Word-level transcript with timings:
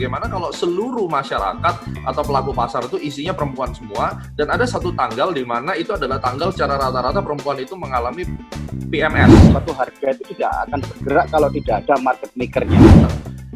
bagaimana 0.00 0.32
kalau 0.32 0.48
seluruh 0.48 1.12
masyarakat 1.12 1.74
atau 2.08 2.22
pelaku 2.24 2.56
pasar 2.56 2.88
itu 2.88 2.96
isinya 2.96 3.36
perempuan 3.36 3.68
semua 3.76 4.16
dan 4.32 4.48
ada 4.48 4.64
satu 4.64 4.96
tanggal 4.96 5.28
di 5.28 5.44
mana 5.44 5.76
itu 5.76 5.92
adalah 5.92 6.16
tanggal 6.16 6.48
secara 6.48 6.80
rata-rata 6.80 7.20
perempuan 7.20 7.60
itu 7.60 7.76
mengalami 7.76 8.24
PMS. 8.88 9.28
Suatu 9.52 9.76
harga 9.76 10.16
itu 10.16 10.24
tidak 10.32 10.56
akan 10.64 10.80
bergerak 10.80 11.26
kalau 11.28 11.48
tidak 11.52 11.74
ada 11.84 11.94
market 12.00 12.32
makernya. 12.32 12.80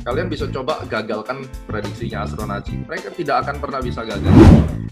Kalian 0.05 0.29
bisa 0.29 0.45
coba 0.52 0.84
gagalkan 0.84 1.48
prediksinya 1.65 2.29
Astronaci. 2.29 2.77
Mereka 2.92 3.16
tidak 3.16 3.48
akan 3.48 3.56
pernah 3.56 3.80
bisa 3.80 4.05
gagal. 4.05 4.37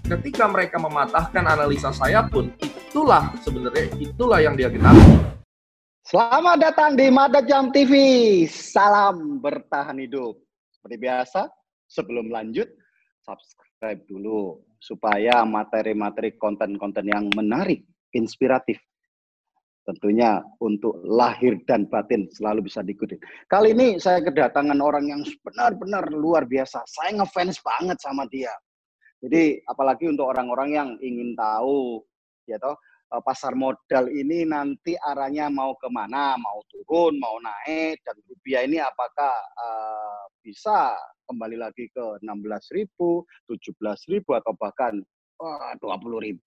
Ketika 0.08 0.48
mereka 0.48 0.80
mematahkan 0.80 1.44
analisa 1.44 1.92
saya 1.92 2.24
pun, 2.32 2.48
itulah 2.64 3.28
sebenarnya 3.44 3.92
itulah 4.00 4.40
yang 4.40 4.56
dia 4.56 4.72
kenal. 4.72 4.96
Selamat 6.08 6.56
datang 6.64 6.96
di 6.96 7.12
Mada 7.12 7.44
Jam 7.44 7.68
TV. 7.68 7.92
Salam 8.48 9.36
bertahan 9.36 10.00
hidup. 10.00 10.41
Seperti 10.82 10.98
biasa, 10.98 11.46
sebelum 11.86 12.26
lanjut, 12.26 12.66
subscribe 13.22 14.02
dulu 14.10 14.66
supaya 14.82 15.46
materi-materi 15.46 16.34
konten-konten 16.34 17.06
yang 17.06 17.30
menarik, 17.38 17.86
inspiratif, 18.10 18.82
tentunya 19.86 20.42
untuk 20.58 20.98
lahir 21.06 21.62
dan 21.70 21.86
batin 21.86 22.26
selalu 22.34 22.66
bisa 22.66 22.82
diikuti. 22.82 23.14
Kali 23.46 23.70
ini 23.70 24.02
saya 24.02 24.26
kedatangan 24.26 24.82
orang 24.82 25.06
yang 25.06 25.22
benar-benar 25.46 26.10
luar 26.10 26.50
biasa. 26.50 26.82
Saya 26.82 27.14
ngefans 27.14 27.62
banget 27.62 28.02
sama 28.02 28.26
dia. 28.26 28.50
Jadi 29.22 29.62
apalagi 29.70 30.10
untuk 30.10 30.34
orang-orang 30.34 30.70
yang 30.74 30.88
ingin 30.98 31.38
tahu, 31.38 32.02
ya 32.50 32.58
toh, 32.58 32.74
pasar 33.20 33.52
modal 33.52 34.08
ini 34.08 34.48
nanti 34.48 34.96
arahnya 34.96 35.52
mau 35.52 35.76
ke 35.76 35.90
mana, 35.92 36.40
mau 36.40 36.64
turun, 36.72 37.20
mau 37.20 37.36
naik, 37.42 38.00
dan 38.00 38.16
rupiah 38.24 38.64
ini 38.64 38.80
apakah 38.80 39.34
uh, 39.60 40.24
bisa 40.40 40.96
kembali 41.28 41.60
lagi 41.60 41.92
ke 41.92 42.04
16.000, 42.24 42.88
17.000, 43.52 44.40
atau 44.40 44.52
bahkan 44.56 44.96
uh, 45.44 45.72
20.000. 45.76 46.40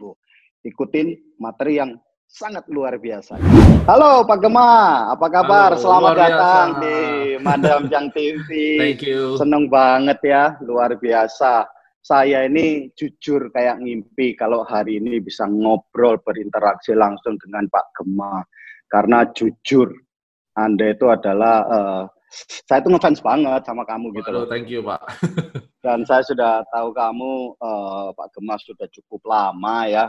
Ikutin 0.65 1.13
materi 1.37 1.77
yang 1.77 1.93
sangat 2.25 2.65
luar 2.73 2.97
biasa. 2.97 3.37
Halo 3.85 4.25
Pak 4.25 4.41
Gema, 4.41 5.13
apa 5.13 5.27
kabar? 5.29 5.77
Halo, 5.77 5.81
Selamat 5.85 6.13
datang 6.17 6.67
di 6.81 6.97
Madam 7.37 7.85
Jang 7.93 8.09
TV. 8.09 8.49
Thank 8.81 9.05
you. 9.05 9.37
Seneng 9.37 9.69
banget 9.69 10.17
ya, 10.25 10.57
luar 10.65 10.97
biasa 10.97 11.69
saya 12.05 12.45
ini 12.45 12.93
jujur 12.93 13.49
kayak 13.49 13.81
ngimpi 13.81 14.37
kalau 14.37 14.61
hari 14.61 15.01
ini 15.01 15.17
bisa 15.17 15.49
ngobrol 15.49 16.21
berinteraksi 16.21 16.93
langsung 16.93 17.33
dengan 17.41 17.65
Pak 17.65 17.97
Gema 17.97 18.45
karena 18.85 19.25
jujur 19.33 19.89
Anda 20.53 20.93
itu 20.93 21.09
adalah 21.09 21.65
uh, 21.65 22.03
saya 22.69 22.85
itu 22.85 22.93
ngefans 22.93 23.25
banget 23.25 23.65
sama 23.65 23.89
kamu 23.89 24.13
gitu 24.21 24.29
loh. 24.29 24.45
Thank 24.45 24.69
you 24.69 24.85
Pak. 24.85 25.01
Dan 25.85 26.05
saya 26.05 26.21
sudah 26.21 26.61
tahu 26.69 26.93
kamu 26.93 27.57
uh, 27.57 28.13
Pak 28.13 28.37
Gema 28.37 28.61
sudah 28.61 28.85
cukup 28.93 29.25
lama 29.25 29.89
ya 29.89 30.05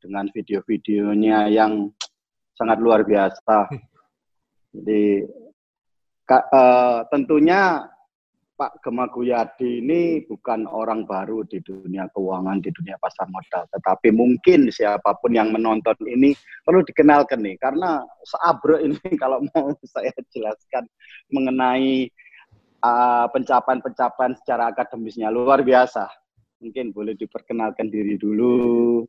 dengan 0.00 0.24
video-videonya 0.32 1.52
yang 1.52 1.92
sangat 2.56 2.80
luar 2.80 3.04
biasa. 3.04 3.68
Jadi 4.80 5.28
uh, 6.32 7.04
tentunya 7.12 7.84
Pak 8.54 8.86
Gema 8.86 9.10
Guyadi 9.10 9.82
ini 9.82 10.22
bukan 10.22 10.70
orang 10.70 11.02
baru 11.10 11.42
di 11.42 11.58
dunia 11.58 12.06
keuangan, 12.14 12.62
di 12.62 12.70
dunia 12.70 12.94
pasar 13.02 13.26
modal. 13.26 13.66
Tetapi 13.66 14.14
mungkin 14.14 14.70
siapa 14.70 15.18
pun 15.18 15.34
yang 15.34 15.50
menonton 15.50 15.98
ini 16.06 16.30
perlu 16.62 16.86
dikenalkan 16.86 17.42
nih. 17.42 17.58
Karena 17.58 17.98
seabrek 18.22 18.80
ini 18.86 18.98
kalau 19.22 19.42
mau 19.50 19.74
saya 19.82 20.14
jelaskan 20.30 20.86
mengenai 21.34 22.06
uh, 22.78 23.26
pencapaian-pencapaian 23.34 24.38
secara 24.38 24.70
akademisnya 24.70 25.34
luar 25.34 25.66
biasa. 25.66 26.06
Mungkin 26.62 26.94
boleh 26.94 27.18
diperkenalkan 27.18 27.90
diri 27.90 28.14
dulu. 28.14 29.02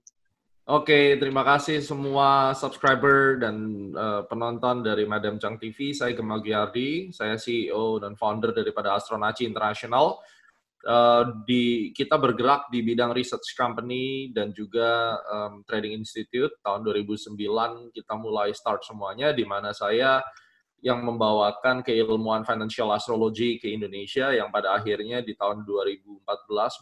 Oke, 0.65 1.21
terima 1.21 1.45
kasih 1.45 1.77
semua 1.77 2.57
subscriber 2.57 3.37
dan 3.37 3.53
uh, 3.93 4.25
penonton 4.25 4.81
dari 4.81 5.05
Madam 5.05 5.37
Chang 5.37 5.61
TV. 5.61 5.93
Saya 5.93 6.17
Gemma 6.17 6.41
Giardi, 6.41 7.13
saya 7.13 7.37
CEO 7.37 8.01
dan 8.01 8.17
founder 8.17 8.49
daripada 8.49 8.97
Astronaci 8.97 9.45
International. 9.45 10.17
Uh, 10.81 11.45
di 11.45 11.93
kita 11.93 12.17
bergerak 12.17 12.73
di 12.73 12.81
bidang 12.81 13.13
research 13.13 13.53
company 13.53 14.33
dan 14.33 14.57
juga 14.57 15.21
um, 15.29 15.61
trading 15.69 16.01
institute. 16.01 16.57
Tahun 16.65 16.81
2009 16.81 17.37
kita 17.93 18.17
mulai 18.17 18.49
start 18.49 18.81
semuanya, 18.89 19.37
di 19.37 19.45
mana 19.45 19.69
saya 19.69 20.17
yang 20.85 21.01
membawakan 21.01 21.81
keilmuan 21.81 22.45
financial 22.45 22.93
astrology 22.93 23.57
ke 23.57 23.73
Indonesia 23.73 24.29
yang 24.29 24.53
pada 24.53 24.77
akhirnya 24.77 25.25
di 25.25 25.33
tahun 25.33 25.65
2014 25.65 26.21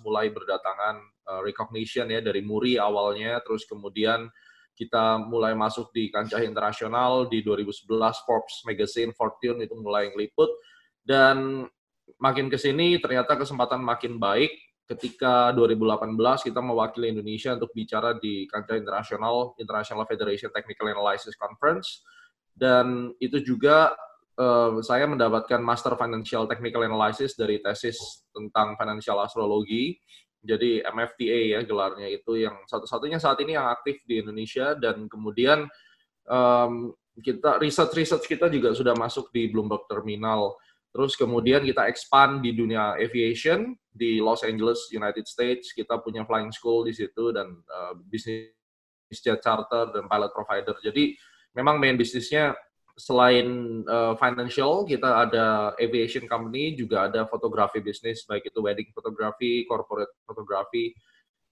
mulai 0.04 0.28
berdatangan 0.28 0.96
uh, 1.24 1.40
recognition 1.40 2.12
ya 2.12 2.20
dari 2.20 2.44
Muri 2.44 2.76
awalnya. 2.76 3.40
Terus 3.48 3.64
kemudian 3.64 4.28
kita 4.76 5.24
mulai 5.24 5.56
masuk 5.56 5.96
di 5.96 6.12
kancah 6.12 6.44
internasional 6.44 7.32
di 7.32 7.40
2011 7.48 7.88
Forbes 8.28 8.68
Magazine 8.68 9.16
Fortune 9.16 9.64
itu 9.64 9.76
mulai 9.80 10.12
ngeliput. 10.12 10.52
Dan 11.00 11.64
makin 12.20 12.52
ke 12.52 12.60
sini 12.60 13.00
ternyata 13.00 13.40
kesempatan 13.40 13.80
makin 13.80 14.20
baik. 14.20 14.52
Ketika 14.84 15.56
2018 15.56 16.12
kita 16.44 16.60
mewakili 16.60 17.08
Indonesia 17.08 17.56
untuk 17.56 17.72
bicara 17.72 18.20
di 18.20 18.52
kancah 18.52 18.76
internasional 18.76 19.56
International 19.56 20.04
Federation 20.04 20.52
Technical 20.52 20.92
Analysis 20.92 21.40
Conference 21.40 22.04
dan 22.54 23.12
itu 23.18 23.42
juga 23.42 23.98
uh, 24.38 24.78
saya 24.82 25.10
mendapatkan 25.10 25.62
Master 25.62 25.98
Financial 25.98 26.46
Technical 26.46 26.86
Analysis 26.86 27.34
dari 27.34 27.60
tesis 27.62 28.26
tentang 28.34 28.78
financial 28.78 29.22
astrologi. 29.22 29.98
Jadi 30.44 30.84
MFTA 30.84 31.56
ya 31.56 31.60
gelarnya 31.64 32.12
itu 32.12 32.36
yang 32.36 32.68
satu-satunya 32.68 33.16
saat 33.16 33.40
ini 33.40 33.56
yang 33.56 33.72
aktif 33.72 34.04
di 34.04 34.20
Indonesia 34.20 34.76
dan 34.76 35.08
kemudian 35.08 35.64
um, 36.28 36.92
kita 37.16 37.64
research 37.64 37.96
research 37.96 38.26
kita 38.28 38.52
juga 38.52 38.76
sudah 38.76 38.92
masuk 38.92 39.32
di 39.32 39.48
Bloomberg 39.48 39.88
Terminal. 39.88 40.60
Terus 40.94 41.18
kemudian 41.18 41.66
kita 41.66 41.90
expand 41.90 42.44
di 42.44 42.54
dunia 42.54 42.94
aviation 43.00 43.74
di 43.90 44.22
Los 44.22 44.46
Angeles, 44.46 44.92
United 44.94 45.26
States. 45.26 45.74
Kita 45.74 45.98
punya 46.04 46.22
flying 46.28 46.54
school 46.54 46.86
di 46.86 46.94
situ 46.94 47.34
dan 47.34 47.64
uh, 47.66 47.98
bisnis 48.06 48.52
jet 49.10 49.42
charter 49.42 49.90
dan 49.96 50.06
pilot 50.06 50.32
provider. 50.36 50.76
Jadi 50.84 51.18
memang 51.54 51.78
main 51.82 51.98
bisnisnya 51.98 52.58
selain 52.94 53.82
uh, 53.90 54.14
financial 54.22 54.86
kita 54.86 55.26
ada 55.26 55.74
aviation 55.82 56.30
company 56.30 56.78
juga 56.78 57.10
ada 57.10 57.26
fotografi 57.26 57.82
bisnis 57.82 58.22
baik 58.30 58.54
itu 58.54 58.60
wedding 58.62 58.90
fotografi, 58.94 59.66
corporate 59.66 60.14
fotografi. 60.26 60.94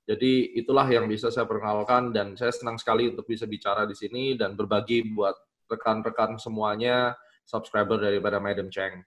Jadi 0.06 0.58
itulah 0.58 0.86
yang 0.90 1.06
bisa 1.06 1.30
saya 1.30 1.46
perkenalkan 1.46 2.10
dan 2.14 2.34
saya 2.34 2.52
senang 2.54 2.78
sekali 2.78 3.10
untuk 3.10 3.26
bisa 3.30 3.46
bicara 3.46 3.86
di 3.86 3.94
sini 3.94 4.34
dan 4.34 4.58
berbagi 4.58 5.06
buat 5.14 5.38
rekan-rekan 5.70 6.36
semuanya 6.42 7.16
subscriber 7.46 8.02
daripada 8.02 8.42
Madam 8.42 8.68
Cheng. 8.68 9.02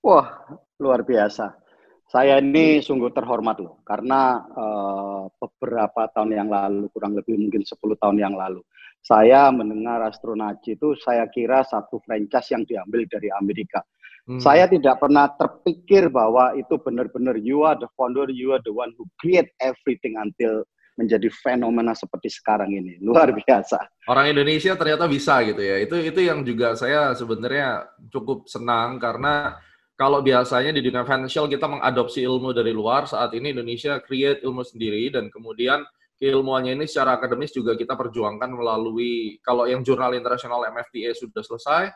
Wah, 0.00 0.46
luar 0.78 1.02
biasa. 1.02 1.58
Saya 2.06 2.38
ini 2.38 2.78
sungguh 2.78 3.10
terhormat 3.10 3.58
loh, 3.58 3.82
karena 3.82 4.38
uh, 4.54 5.26
beberapa 5.42 6.06
tahun 6.14 6.38
yang 6.38 6.46
lalu, 6.46 6.86
kurang 6.94 7.18
lebih 7.18 7.34
mungkin 7.34 7.66
10 7.66 7.74
tahun 7.98 8.16
yang 8.22 8.38
lalu, 8.38 8.62
saya 9.06 9.54
mendengar 9.54 10.02
Astronaci 10.02 10.74
itu 10.74 10.98
saya 10.98 11.30
kira 11.30 11.62
satu 11.62 12.02
franchise 12.02 12.50
yang 12.50 12.66
diambil 12.66 13.06
dari 13.06 13.30
Amerika. 13.38 13.78
Hmm. 14.26 14.42
Saya 14.42 14.66
tidak 14.66 14.98
pernah 14.98 15.30
terpikir 15.30 16.10
bahwa 16.10 16.50
itu 16.58 16.74
benar-benar 16.82 17.38
you 17.38 17.62
are 17.62 17.78
the 17.78 17.86
founder, 17.94 18.26
you 18.26 18.50
are 18.50 18.62
the 18.66 18.74
one 18.74 18.90
who 18.98 19.06
create 19.22 19.54
everything 19.62 20.18
until 20.18 20.66
menjadi 20.98 21.30
fenomena 21.30 21.94
seperti 21.94 22.34
sekarang 22.34 22.74
ini. 22.74 22.98
Luar 22.98 23.30
biasa. 23.30 23.78
Orang 24.10 24.34
Indonesia 24.34 24.74
ternyata 24.74 25.06
bisa 25.06 25.38
gitu 25.46 25.62
ya. 25.62 25.78
Itu 25.78 26.02
itu 26.02 26.20
yang 26.26 26.42
juga 26.42 26.74
saya 26.74 27.14
sebenarnya 27.14 27.86
cukup 28.10 28.50
senang 28.50 28.98
karena 28.98 29.54
kalau 29.94 30.18
biasanya 30.18 30.74
di 30.74 30.82
dunia 30.82 31.06
financial 31.06 31.46
kita 31.46 31.70
mengadopsi 31.70 32.26
ilmu 32.26 32.50
dari 32.50 32.74
luar, 32.74 33.06
saat 33.06 33.30
ini 33.38 33.54
Indonesia 33.54 34.02
create 34.02 34.42
ilmu 34.42 34.66
sendiri 34.66 35.14
dan 35.14 35.30
kemudian 35.30 35.86
keilmuannya 36.16 36.76
ini 36.76 36.84
secara 36.88 37.20
akademis 37.20 37.52
juga 37.52 37.76
kita 37.76 37.92
perjuangkan 37.92 38.48
melalui 38.48 39.36
kalau 39.44 39.68
yang 39.68 39.84
jurnal 39.84 40.16
internasional 40.16 40.64
MFTA 40.72 41.12
sudah 41.12 41.44
selesai, 41.44 41.92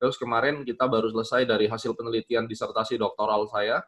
terus 0.00 0.16
kemarin 0.16 0.64
kita 0.64 0.88
baru 0.88 1.12
selesai 1.12 1.44
dari 1.44 1.68
hasil 1.68 1.94
penelitian 1.94 2.48
disertasi 2.48 2.96
doktoral 2.96 3.46
saya, 3.46 3.78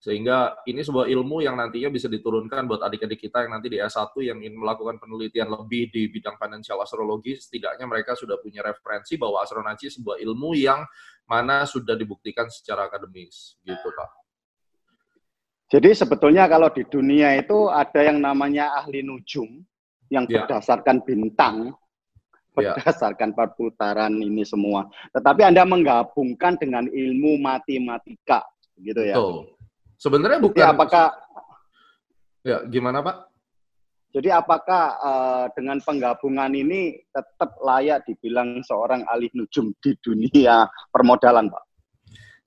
sehingga 0.00 0.56
ini 0.64 0.80
sebuah 0.80 1.12
ilmu 1.12 1.44
yang 1.44 1.60
nantinya 1.60 1.92
bisa 1.92 2.08
diturunkan 2.08 2.64
buat 2.64 2.80
adik-adik 2.80 3.28
kita 3.28 3.44
yang 3.44 3.52
nanti 3.60 3.68
di 3.68 3.76
S1 3.76 4.16
yang 4.24 4.40
ingin 4.40 4.56
melakukan 4.56 4.96
penelitian 4.96 5.52
lebih 5.52 5.92
di 5.92 6.08
bidang 6.08 6.40
financial 6.40 6.80
astrologi, 6.80 7.36
setidaknya 7.36 7.84
mereka 7.84 8.16
sudah 8.16 8.40
punya 8.40 8.64
referensi 8.64 9.20
bahwa 9.20 9.44
astronaci 9.44 9.92
sebuah 9.92 10.16
ilmu 10.24 10.56
yang 10.56 10.84
mana 11.28 11.68
sudah 11.68 11.96
dibuktikan 11.96 12.48
secara 12.48 12.88
akademis, 12.88 13.60
gitu 13.60 13.88
Pak. 13.92 14.19
Jadi 15.70 15.94
sebetulnya 15.94 16.50
kalau 16.50 16.66
di 16.74 16.82
dunia 16.82 17.38
itu 17.38 17.70
ada 17.70 18.02
yang 18.02 18.18
namanya 18.18 18.74
ahli 18.82 19.06
nujum 19.06 19.62
yang 20.10 20.26
yeah. 20.26 20.42
berdasarkan 20.42 21.06
bintang, 21.06 21.70
ya. 22.58 22.74
berdasarkan 22.74 23.30
perputaran 23.30 24.18
ini 24.18 24.42
semua. 24.42 24.90
Tetapi 25.14 25.46
Anda 25.46 25.62
menggabungkan 25.62 26.58
dengan 26.58 26.90
ilmu 26.90 27.38
matematika, 27.38 28.42
gitu 28.82 28.98
ya. 29.06 29.14
Betul. 29.14 29.54
Sebenarnya 30.00 30.40
bukan. 30.42 30.58
Ya, 30.58 30.74
apakah 30.74 31.06
Ya, 32.40 32.64
gimana 32.64 33.04
Pak? 33.04 33.28
Jadi 34.10 34.32
apakah 34.32 34.84
uh, 34.98 35.46
dengan 35.54 35.78
penggabungan 35.78 36.50
ini 36.50 36.98
tetap 37.14 37.54
layak 37.62 38.02
dibilang 38.08 38.58
seorang 38.64 39.06
ahli 39.06 39.30
nujum 39.36 39.70
di 39.78 39.94
dunia 40.02 40.66
permodalan, 40.90 41.46
Pak? 41.46 41.64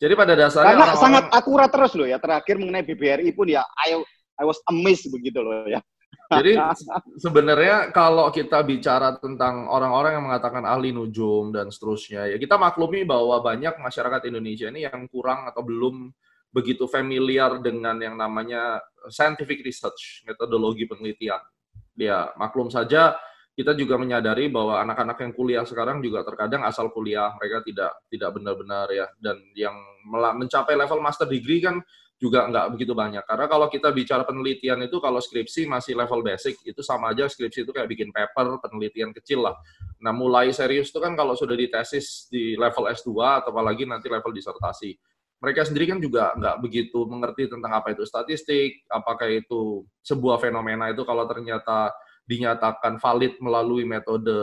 Jadi 0.04 0.14
pada 0.20 0.36
dasarnya 0.36 0.76
karena 0.76 0.84
orang 0.84 0.92
-orang... 0.92 1.04
sangat 1.08 1.26
akurat 1.32 1.70
terus 1.72 1.96
loh 1.96 2.04
ya. 2.04 2.20
Terakhir 2.20 2.60
mengenai 2.60 2.84
BBRI 2.84 3.32
pun 3.32 3.48
ya, 3.48 3.64
I, 3.88 3.96
I 4.36 4.44
was 4.44 4.60
amazed 4.68 5.08
begitu 5.08 5.40
loh 5.40 5.64
ya. 5.64 5.80
Jadi 6.28 6.60
sebenarnya 7.24 7.96
kalau 7.96 8.28
kita 8.28 8.60
bicara 8.68 9.16
tentang 9.24 9.72
orang-orang 9.72 10.20
yang 10.20 10.26
mengatakan 10.28 10.68
ahli 10.68 10.92
nujum 10.92 11.56
dan 11.56 11.72
seterusnya, 11.72 12.28
ya 12.28 12.36
kita 12.36 12.60
maklumi 12.60 13.08
bahwa 13.08 13.40
banyak 13.40 13.80
masyarakat 13.80 14.28
Indonesia 14.28 14.68
ini 14.68 14.84
yang 14.84 15.08
kurang 15.08 15.48
atau 15.48 15.64
belum 15.64 16.12
begitu 16.52 16.86
familiar 16.86 17.64
dengan 17.64 17.98
yang 17.98 18.20
namanya 18.20 18.84
scientific 19.08 19.64
research, 19.64 20.28
metodologi 20.28 20.84
penelitian. 20.84 21.42
Ya, 21.96 22.34
maklum 22.36 22.68
saja 22.68 23.16
kita 23.54 23.78
juga 23.78 24.02
menyadari 24.02 24.50
bahwa 24.50 24.82
anak-anak 24.82 25.18
yang 25.22 25.34
kuliah 25.38 25.64
sekarang 25.66 26.02
juga 26.02 26.26
terkadang 26.26 26.66
asal 26.66 26.90
kuliah 26.90 27.30
mereka 27.38 27.62
tidak 27.62 27.92
tidak 28.10 28.30
benar-benar 28.34 28.90
ya. 28.90 29.06
Dan 29.22 29.38
yang 29.54 29.78
mencapai 30.10 30.74
level 30.74 30.98
master 30.98 31.30
degree 31.30 31.62
kan 31.62 31.78
juga 32.18 32.50
nggak 32.50 32.74
begitu 32.74 32.98
banyak. 32.98 33.22
Karena 33.28 33.46
kalau 33.46 33.68
kita 33.70 33.94
bicara 33.94 34.26
penelitian 34.26 34.82
itu 34.88 34.98
kalau 34.98 35.22
skripsi 35.22 35.70
masih 35.70 35.94
level 35.94 36.26
basic 36.26 36.56
itu 36.66 36.82
sama 36.82 37.14
aja 37.14 37.30
skripsi 37.30 37.68
itu 37.68 37.72
kayak 37.76 37.86
bikin 37.86 38.10
paper 38.10 38.58
penelitian 38.58 39.14
kecil 39.14 39.46
lah. 39.46 39.54
Nah 40.02 40.16
mulai 40.16 40.50
serius 40.50 40.90
itu 40.90 40.98
kan 40.98 41.14
kalau 41.14 41.38
sudah 41.38 41.54
ditesis 41.54 42.32
di 42.34 42.58
level 42.58 42.90
S2 42.90 43.12
atau 43.44 43.52
apalagi 43.54 43.86
nanti 43.86 44.10
level 44.10 44.34
disertasi. 44.34 44.98
Mereka 45.44 45.68
sendiri 45.68 45.92
kan 45.92 46.00
juga 46.00 46.32
nggak 46.40 46.56
begitu 46.64 47.04
mengerti 47.04 47.52
tentang 47.52 47.76
apa 47.76 47.92
itu 47.92 48.08
statistik, 48.08 48.88
apakah 48.88 49.28
itu 49.28 49.84
sebuah 50.00 50.40
fenomena 50.40 50.88
itu 50.88 51.04
kalau 51.04 51.28
ternyata 51.28 51.92
dinyatakan 52.24 53.00
valid 53.00 53.40
melalui 53.44 53.84
metode 53.84 54.36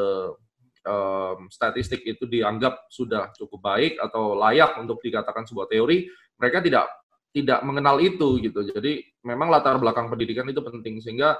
um, 0.84 1.48
statistik 1.48 2.04
itu 2.04 2.28
dianggap 2.28 2.88
sudah 2.92 3.32
cukup 3.36 3.60
baik 3.60 3.96
atau 4.00 4.36
layak 4.36 4.76
untuk 4.80 5.00
dikatakan 5.00 5.48
sebuah 5.48 5.68
teori, 5.68 6.08
mereka 6.36 6.60
tidak 6.60 6.86
tidak 7.30 7.62
mengenal 7.62 8.02
itu 8.02 8.42
gitu. 8.42 8.66
Jadi 8.66 9.06
memang 9.22 9.48
latar 9.48 9.78
belakang 9.78 10.10
pendidikan 10.10 10.48
itu 10.50 10.60
penting 10.60 10.98
sehingga 10.98 11.38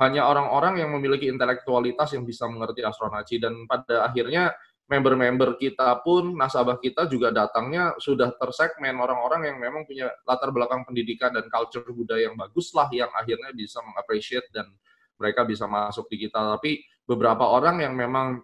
hanya 0.00 0.26
orang-orang 0.26 0.80
yang 0.80 0.90
memiliki 0.94 1.28
intelektualitas 1.28 2.14
yang 2.16 2.24
bisa 2.24 2.48
mengerti 2.48 2.80
astronaci 2.82 3.36
dan 3.42 3.54
pada 3.68 4.08
akhirnya 4.08 4.54
member-member 4.90 5.56
kita 5.56 6.02
pun 6.02 6.34
nasabah 6.36 6.76
kita 6.76 7.06
juga 7.06 7.30
datangnya 7.30 7.96
sudah 7.96 8.34
tersegmen 8.36 8.98
orang-orang 8.98 9.48
yang 9.48 9.56
memang 9.62 9.86
punya 9.86 10.10
latar 10.26 10.50
belakang 10.50 10.82
pendidikan 10.84 11.32
dan 11.32 11.46
culture 11.48 11.86
budaya 11.94 12.28
yang 12.28 12.36
bagus 12.36 12.74
lah 12.76 12.90
yang 12.92 13.08
akhirnya 13.14 13.54
bisa 13.54 13.78
mengapresiasi 13.80 14.50
dan 14.52 14.68
mereka 15.22 15.46
bisa 15.46 15.70
masuk 15.70 16.10
di 16.10 16.26
kita 16.26 16.58
tapi 16.58 16.82
beberapa 17.06 17.46
orang 17.46 17.86
yang 17.86 17.94
memang 17.94 18.42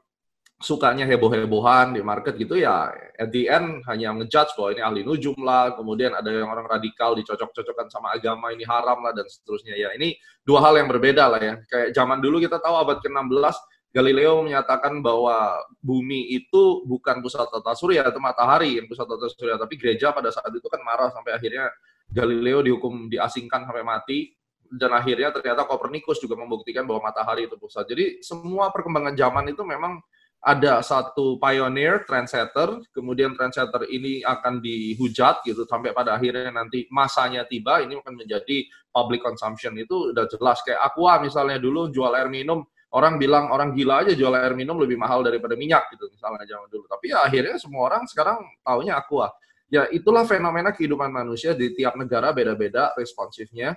sukanya 0.58 1.06
heboh-hebohan 1.10 1.98
di 1.98 2.02
market 2.02 2.38
gitu 2.38 2.58
ya 2.58 2.90
at 3.18 3.34
the 3.34 3.50
end 3.50 3.82
hanya 3.90 4.14
ngejudge 4.14 4.54
bahwa 4.54 4.70
ini 4.70 4.82
ahli 4.82 5.00
nujum 5.02 5.38
lah. 5.42 5.74
Kemudian 5.74 6.14
ada 6.14 6.30
yang 6.30 6.46
orang 6.46 6.70
radikal 6.70 7.18
dicocok-cocokkan 7.18 7.90
sama 7.90 8.14
agama 8.14 8.54
ini 8.54 8.62
haram 8.62 9.02
lah 9.02 9.10
dan 9.10 9.26
seterusnya. 9.26 9.74
Ya 9.74 9.90
ini 9.98 10.14
dua 10.46 10.62
hal 10.62 10.78
yang 10.78 10.86
berbeda 10.86 11.26
lah 11.26 11.40
ya. 11.42 11.54
Kayak 11.66 11.98
zaman 11.98 12.22
dulu 12.22 12.38
kita 12.38 12.62
tahu 12.62 12.78
abad 12.78 13.02
ke-16 13.02 13.56
Galileo 13.88 14.44
menyatakan 14.46 15.00
bahwa 15.02 15.58
bumi 15.82 16.30
itu 16.30 16.86
bukan 16.86 17.18
pusat 17.24 17.48
tata 17.50 17.74
surya 17.74 18.06
atau 18.06 18.20
matahari 18.22 18.78
yang 18.78 18.86
pusat 18.86 19.08
tata 19.08 19.26
surya, 19.32 19.56
tapi 19.56 19.80
gereja 19.80 20.12
pada 20.12 20.28
saat 20.28 20.52
itu 20.52 20.68
kan 20.68 20.78
marah 20.84 21.08
sampai 21.08 21.34
akhirnya 21.34 21.72
Galileo 22.06 22.60
dihukum 22.60 23.08
diasingkan 23.08 23.64
sampai 23.64 23.82
mati 23.82 24.37
dan 24.72 24.92
akhirnya 24.92 25.32
ternyata 25.32 25.64
Copernicus 25.64 26.20
juga 26.20 26.36
membuktikan 26.36 26.84
bahwa 26.84 27.08
matahari 27.08 27.48
itu 27.48 27.56
pusat. 27.56 27.88
Jadi 27.88 28.20
semua 28.20 28.68
perkembangan 28.68 29.16
zaman 29.16 29.52
itu 29.52 29.64
memang 29.64 30.00
ada 30.38 30.78
satu 30.86 31.34
pioneer, 31.42 32.06
trendsetter, 32.06 32.78
kemudian 32.94 33.34
trendsetter 33.34 33.90
ini 33.90 34.22
akan 34.22 34.62
dihujat 34.62 35.42
gitu 35.42 35.66
sampai 35.66 35.90
pada 35.90 36.14
akhirnya 36.14 36.54
nanti 36.54 36.86
masanya 36.94 37.42
tiba 37.42 37.82
ini 37.82 37.98
akan 37.98 38.14
menjadi 38.14 38.62
public 38.94 39.18
consumption 39.18 39.74
itu 39.74 40.14
udah 40.14 40.30
jelas 40.30 40.62
kayak 40.62 40.78
Aqua 40.78 41.18
misalnya 41.18 41.58
dulu 41.58 41.90
jual 41.90 42.14
air 42.14 42.30
minum 42.30 42.62
orang 42.94 43.20
bilang 43.20 43.50
orang 43.50 43.74
gila 43.74 44.06
aja 44.06 44.14
jual 44.14 44.32
air 44.32 44.54
minum 44.54 44.78
lebih 44.78 44.96
mahal 44.96 45.20
daripada 45.26 45.58
minyak 45.58 45.90
gitu 45.92 46.06
misalnya 46.06 46.46
zaman 46.46 46.68
dulu. 46.70 46.86
Tapi 46.86 47.04
ya 47.10 47.18
akhirnya 47.26 47.56
semua 47.58 47.82
orang 47.90 48.02
sekarang 48.06 48.38
taunya 48.62 48.94
aqua. 48.94 49.34
Ya 49.68 49.84
itulah 49.92 50.24
fenomena 50.24 50.72
kehidupan 50.72 51.12
manusia 51.12 51.52
di 51.52 51.76
tiap 51.76 51.98
negara 51.98 52.32
beda-beda 52.32 52.96
responsifnya. 52.96 53.76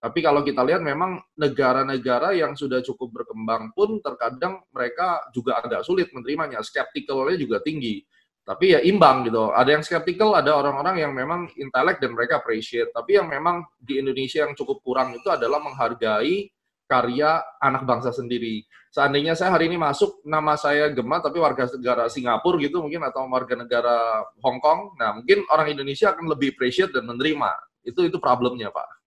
Tapi 0.00 0.24
kalau 0.24 0.40
kita 0.40 0.64
lihat 0.64 0.80
memang 0.80 1.20
negara-negara 1.36 2.32
yang 2.32 2.56
sudah 2.56 2.80
cukup 2.80 3.20
berkembang 3.20 3.68
pun 3.76 4.00
terkadang 4.00 4.64
mereka 4.72 5.20
juga 5.36 5.60
agak 5.60 5.84
sulit 5.84 6.08
menerimanya. 6.16 6.64
Skeptikalnya 6.64 7.36
juga 7.36 7.60
tinggi. 7.60 8.00
Tapi 8.40 8.72
ya 8.72 8.80
imbang 8.80 9.28
gitu. 9.28 9.52
Ada 9.52 9.76
yang 9.76 9.84
skeptikal, 9.84 10.32
ada 10.32 10.56
orang-orang 10.56 11.04
yang 11.04 11.12
memang 11.12 11.52
intelek 11.52 12.00
dan 12.00 12.16
mereka 12.16 12.40
appreciate. 12.40 12.88
Tapi 12.96 13.20
yang 13.20 13.28
memang 13.28 13.68
di 13.76 14.00
Indonesia 14.00 14.48
yang 14.48 14.56
cukup 14.56 14.80
kurang 14.80 15.12
itu 15.12 15.28
adalah 15.28 15.60
menghargai 15.60 16.48
karya 16.88 17.38
anak 17.62 17.86
bangsa 17.86 18.10
sendiri. 18.10 18.66
Seandainya 18.90 19.38
saya 19.38 19.54
hari 19.54 19.70
ini 19.70 19.78
masuk 19.78 20.18
nama 20.26 20.58
saya 20.58 20.90
Gema 20.90 21.22
tapi 21.22 21.38
warga 21.38 21.70
negara 21.70 22.10
Singapura 22.10 22.58
gitu 22.58 22.82
mungkin 22.82 23.06
atau 23.06 23.22
warga 23.30 23.54
negara 23.54 24.26
Hong 24.42 24.58
Kong, 24.58 24.98
nah 24.98 25.14
mungkin 25.14 25.46
orang 25.46 25.70
Indonesia 25.70 26.10
akan 26.10 26.26
lebih 26.26 26.58
appreciate 26.58 26.90
dan 26.90 27.06
menerima. 27.06 27.54
Itu 27.86 28.02
itu 28.02 28.18
problemnya, 28.18 28.74
Pak. 28.74 28.99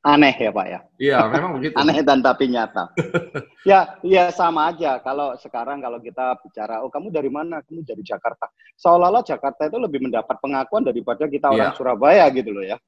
Aneh 0.00 0.32
ya, 0.32 0.48
Pak 0.48 0.66
ya. 0.66 0.80
Iya, 0.96 1.18
memang 1.28 1.60
begitu. 1.60 1.76
Aneh 1.80 2.00
dan 2.00 2.24
tapi 2.24 2.48
nyata. 2.48 2.88
ya, 3.68 4.00
ya 4.00 4.32
sama 4.32 4.72
aja 4.72 4.96
kalau 5.04 5.36
sekarang 5.36 5.84
kalau 5.84 6.00
kita 6.00 6.40
bicara, 6.40 6.80
oh 6.80 6.88
kamu 6.88 7.12
dari 7.12 7.28
mana? 7.28 7.60
Kamu 7.60 7.84
dari 7.84 8.00
Jakarta. 8.00 8.48
Seolah-olah 8.80 9.20
Jakarta 9.20 9.68
itu 9.68 9.76
lebih 9.76 10.00
mendapat 10.00 10.40
pengakuan 10.40 10.88
daripada 10.88 11.28
kita 11.28 11.52
orang 11.52 11.72
ya. 11.72 11.76
Surabaya 11.76 12.24
gitu 12.32 12.48
loh 12.48 12.64
ya. 12.64 12.80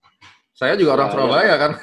Saya 0.57 0.73
juga 0.73 0.97
orang 0.97 1.09
ya, 1.09 1.13
Surabaya 1.13 1.45
ya. 1.45 1.57
kan. 1.61 1.71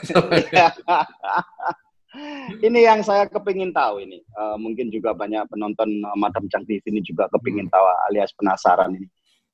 ini 2.66 2.80
yang 2.82 3.06
saya 3.06 3.30
kepingin 3.30 3.70
tahu 3.70 4.02
ini. 4.02 4.26
Uh, 4.34 4.58
mungkin 4.58 4.90
juga 4.90 5.14
banyak 5.14 5.46
penonton 5.46 6.10
uh, 6.10 6.18
Madam 6.18 6.50
Chang 6.50 6.66
TV 6.66 6.82
ini 6.90 7.06
juga 7.06 7.30
kepingin 7.30 7.70
hmm. 7.70 7.74
tahu 7.74 7.86
alias 8.10 8.34
penasaran 8.34 8.98
ini. 8.98 9.06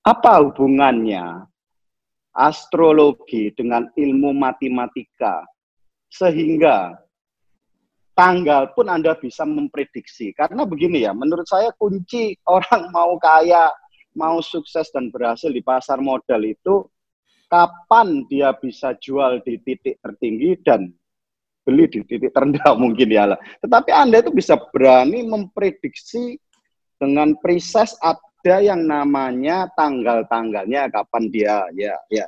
Apa 0.07 0.39
hubungannya 0.39 1.51
astrologi 2.31 3.51
dengan 3.51 3.91
ilmu 3.91 4.31
matematika 4.35 5.43
sehingga 6.15 6.95
tanggal 8.15 8.71
pun 8.71 8.87
Anda 8.87 9.13
bisa 9.19 9.43
memprediksi. 9.43 10.31
Karena 10.31 10.63
begini 10.63 11.03
ya, 11.03 11.11
menurut 11.11 11.45
saya 11.45 11.75
kunci 11.75 12.33
orang 12.47 12.89
mau 12.95 13.19
kaya, 13.19 13.69
mau 14.15 14.39
sukses 14.39 14.87
dan 14.95 15.11
berhasil 15.11 15.51
di 15.51 15.59
pasar 15.59 15.99
modal 15.99 16.41
itu 16.47 16.87
kapan 17.51 18.25
dia 18.31 18.55
bisa 18.57 18.95
jual 18.97 19.43
di 19.45 19.59
titik 19.61 20.01
tertinggi 20.01 20.57
dan 20.65 20.89
beli 21.67 21.85
di 21.91 22.01
titik 22.07 22.31
terendah 22.31 22.73
mungkin 22.83 23.11
ya 23.11 23.35
lah. 23.35 23.39
Tetapi 23.59 23.91
Anda 23.91 24.23
itu 24.23 24.31
bisa 24.31 24.55
berani 24.71 25.27
memprediksi 25.27 26.39
dengan 26.95 27.35
precise 27.43 27.99
ada 27.99 28.63
yang 28.63 28.87
namanya 28.87 29.67
tanggal-tanggalnya 29.75 30.87
kapan 30.87 31.23
dia 31.27 31.67
ya 31.75 31.91
ya 32.07 32.23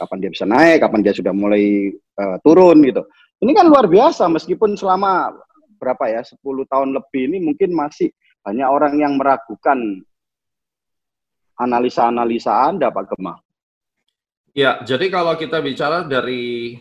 kapan 0.00 0.18
dia 0.24 0.30
bisa 0.32 0.48
naik, 0.48 0.80
kapan 0.80 1.00
dia 1.04 1.12
sudah 1.12 1.34
mulai 1.36 1.92
uh, 2.18 2.36
turun 2.44 2.80
gitu. 2.84 3.02
Ini 3.42 3.52
kan 3.54 3.66
luar 3.66 3.90
biasa 3.90 4.30
meskipun 4.30 4.78
selama 4.78 5.34
berapa 5.82 6.04
ya 6.06 6.22
10 6.22 6.38
tahun 6.42 6.88
lebih 6.94 7.22
ini 7.32 7.38
mungkin 7.42 7.74
masih 7.74 8.14
banyak 8.42 8.68
orang 8.70 8.94
yang 8.98 9.18
meragukan 9.18 10.02
analisa-analisa 11.58 12.70
Anda 12.70 12.90
Pak 12.90 13.14
Gemah. 13.14 13.38
Ya, 14.52 14.84
jadi 14.84 15.08
kalau 15.08 15.32
kita 15.34 15.64
bicara 15.64 16.04
dari 16.04 16.76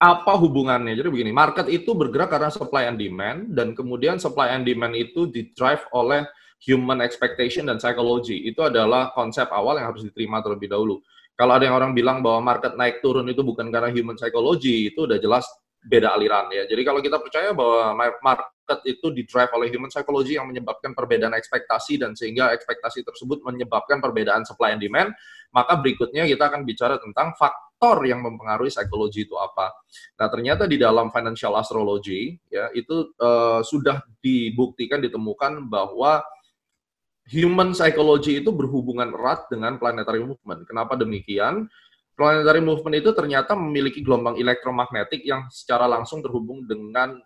apa 0.00 0.32
hubungannya? 0.40 0.96
Jadi 0.96 1.08
begini, 1.12 1.30
market 1.36 1.68
itu 1.68 1.92
bergerak 1.92 2.32
karena 2.32 2.48
supply 2.48 2.88
and 2.88 2.96
demand, 2.96 3.52
dan 3.52 3.76
kemudian 3.76 4.16
supply 4.16 4.56
and 4.56 4.64
demand 4.64 4.96
itu 4.96 5.28
di-drive 5.28 5.84
oleh 5.92 6.24
human 6.64 7.04
expectation 7.04 7.68
dan 7.68 7.76
psychology. 7.76 8.48
Itu 8.48 8.64
adalah 8.64 9.12
konsep 9.12 9.52
awal 9.52 9.76
yang 9.76 9.92
harus 9.92 10.08
diterima 10.08 10.40
terlebih 10.40 10.72
dahulu. 10.72 11.04
Kalau 11.40 11.56
ada 11.56 11.64
yang 11.64 11.72
orang 11.80 11.96
bilang 11.96 12.20
bahwa 12.20 12.52
market 12.52 12.76
naik 12.76 13.00
turun 13.00 13.24
itu 13.32 13.40
bukan 13.40 13.72
karena 13.72 13.88
human 13.88 14.20
psychology, 14.20 14.92
itu 14.92 15.08
udah 15.08 15.16
jelas 15.16 15.48
beda 15.80 16.12
aliran 16.12 16.52
ya. 16.52 16.68
Jadi 16.68 16.84
kalau 16.84 17.00
kita 17.00 17.16
percaya 17.16 17.56
bahwa 17.56 17.96
market 18.20 18.80
itu 18.84 19.08
di-drive 19.08 19.48
oleh 19.56 19.72
human 19.72 19.88
psychology 19.88 20.36
yang 20.36 20.44
menyebabkan 20.44 20.92
perbedaan 20.92 21.32
ekspektasi 21.32 21.96
dan 21.96 22.12
sehingga 22.12 22.52
ekspektasi 22.52 23.00
tersebut 23.00 23.40
menyebabkan 23.40 24.04
perbedaan 24.04 24.44
supply 24.44 24.76
and 24.76 24.84
demand, 24.84 25.16
maka 25.56 25.80
berikutnya 25.80 26.28
kita 26.28 26.52
akan 26.52 26.68
bicara 26.68 27.00
tentang 27.00 27.32
faktor 27.40 28.04
yang 28.04 28.20
mempengaruhi 28.20 28.68
psikologi 28.68 29.24
itu 29.24 29.40
apa. 29.40 29.72
Nah, 30.20 30.28
ternyata 30.28 30.68
di 30.68 30.76
dalam 30.76 31.08
financial 31.08 31.56
astrology 31.56 32.36
ya 32.52 32.68
itu 32.76 33.16
uh, 33.16 33.64
sudah 33.64 34.04
dibuktikan 34.20 35.00
ditemukan 35.00 35.64
bahwa 35.72 36.20
human 37.30 37.72
psychology 37.72 38.42
itu 38.42 38.50
berhubungan 38.50 39.14
erat 39.14 39.46
dengan 39.46 39.78
planetary 39.78 40.20
movement. 40.20 40.66
Kenapa 40.66 40.98
demikian? 40.98 41.70
planetary 42.20 42.60
movement 42.60 43.00
itu 43.00 43.16
ternyata 43.16 43.56
memiliki 43.56 44.04
gelombang 44.04 44.36
elektromagnetik 44.36 45.24
yang 45.24 45.48
secara 45.48 45.88
langsung 45.88 46.20
terhubung 46.20 46.68
dengan 46.68 47.16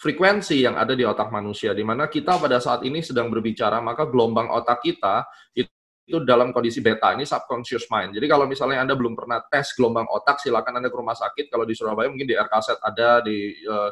frekuensi 0.00 0.64
yang 0.64 0.80
ada 0.80 0.96
di 0.96 1.04
otak 1.04 1.28
manusia, 1.28 1.76
di 1.76 1.84
mana 1.84 2.08
kita 2.08 2.40
pada 2.40 2.56
saat 2.56 2.88
ini 2.88 3.04
sedang 3.04 3.28
berbicara, 3.28 3.84
maka 3.84 4.08
gelombang 4.08 4.48
otak 4.48 4.80
kita 4.80 5.28
itu 5.52 5.68
itu 6.04 6.20
dalam 6.20 6.52
kondisi 6.52 6.84
beta 6.84 7.16
ini 7.16 7.24
subconscious 7.24 7.88
mind. 7.88 8.12
Jadi 8.12 8.28
kalau 8.28 8.44
misalnya 8.44 8.84
Anda 8.84 8.92
belum 8.92 9.16
pernah 9.16 9.40
tes 9.40 9.72
gelombang 9.72 10.04
otak, 10.12 10.36
silakan 10.36 10.76
Anda 10.84 10.92
ke 10.92 10.96
rumah 11.00 11.16
sakit. 11.16 11.48
Kalau 11.48 11.64
di 11.64 11.72
Surabaya 11.72 12.12
mungkin 12.12 12.28
di 12.28 12.36
RKZ 12.36 12.76
ada 12.84 13.24
di 13.24 13.56
uh, 13.64 13.88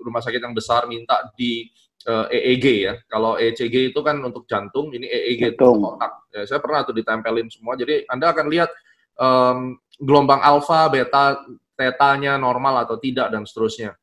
rumah 0.00 0.24
sakit 0.24 0.40
yang 0.40 0.56
besar 0.56 0.88
minta 0.88 1.20
di 1.36 1.68
uh, 2.08 2.26
eh, 2.32 2.54
EEG 2.54 2.66
ya. 2.86 2.94
Kalau 3.10 3.36
ECG 3.36 3.92
itu 3.92 4.00
kan 4.00 4.16
untuk 4.24 4.48
jantung, 4.48 4.94
ini 4.94 5.04
EEG 5.04 5.58
itu 5.58 5.64
untuk 5.66 5.98
otak. 5.98 6.30
Ya, 6.32 6.46
saya 6.46 6.60
pernah 6.62 6.86
tuh 6.86 6.96
ditempelin 6.96 7.50
semua. 7.52 7.76
Jadi 7.76 8.06
Anda 8.08 8.32
akan 8.32 8.46
lihat 8.48 8.70
um, 9.18 9.58
gelombang 10.00 10.40
alfa, 10.40 10.88
beta, 10.88 11.44
tetanya 11.76 12.36
normal 12.40 12.84
atau 12.84 12.96
tidak 12.96 13.32
dan 13.32 13.44
seterusnya. 13.44 13.96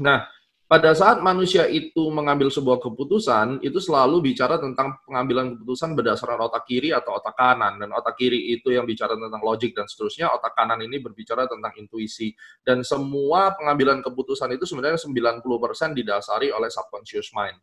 Nah, 0.00 0.24
pada 0.70 0.94
saat 0.94 1.18
manusia 1.18 1.66
itu 1.66 2.14
mengambil 2.14 2.46
sebuah 2.46 2.78
keputusan, 2.78 3.58
itu 3.58 3.82
selalu 3.82 4.30
bicara 4.30 4.54
tentang 4.54 5.02
pengambilan 5.02 5.58
keputusan 5.58 5.98
berdasarkan 5.98 6.46
otak 6.46 6.62
kiri 6.62 6.94
atau 6.94 7.18
otak 7.18 7.34
kanan. 7.34 7.74
Dan 7.82 7.90
otak 7.90 8.14
kiri 8.14 8.54
itu 8.54 8.70
yang 8.70 8.86
bicara 8.86 9.18
tentang 9.18 9.42
logik 9.42 9.74
dan 9.74 9.90
seterusnya, 9.90 10.30
otak 10.30 10.54
kanan 10.54 10.78
ini 10.78 11.02
berbicara 11.02 11.50
tentang 11.50 11.74
intuisi. 11.74 12.30
Dan 12.62 12.86
semua 12.86 13.50
pengambilan 13.58 13.98
keputusan 13.98 14.54
itu 14.54 14.62
sebenarnya 14.62 15.02
90% 15.02 15.42
didasari 15.90 16.54
oleh 16.54 16.70
subconscious 16.70 17.34
mind. 17.34 17.58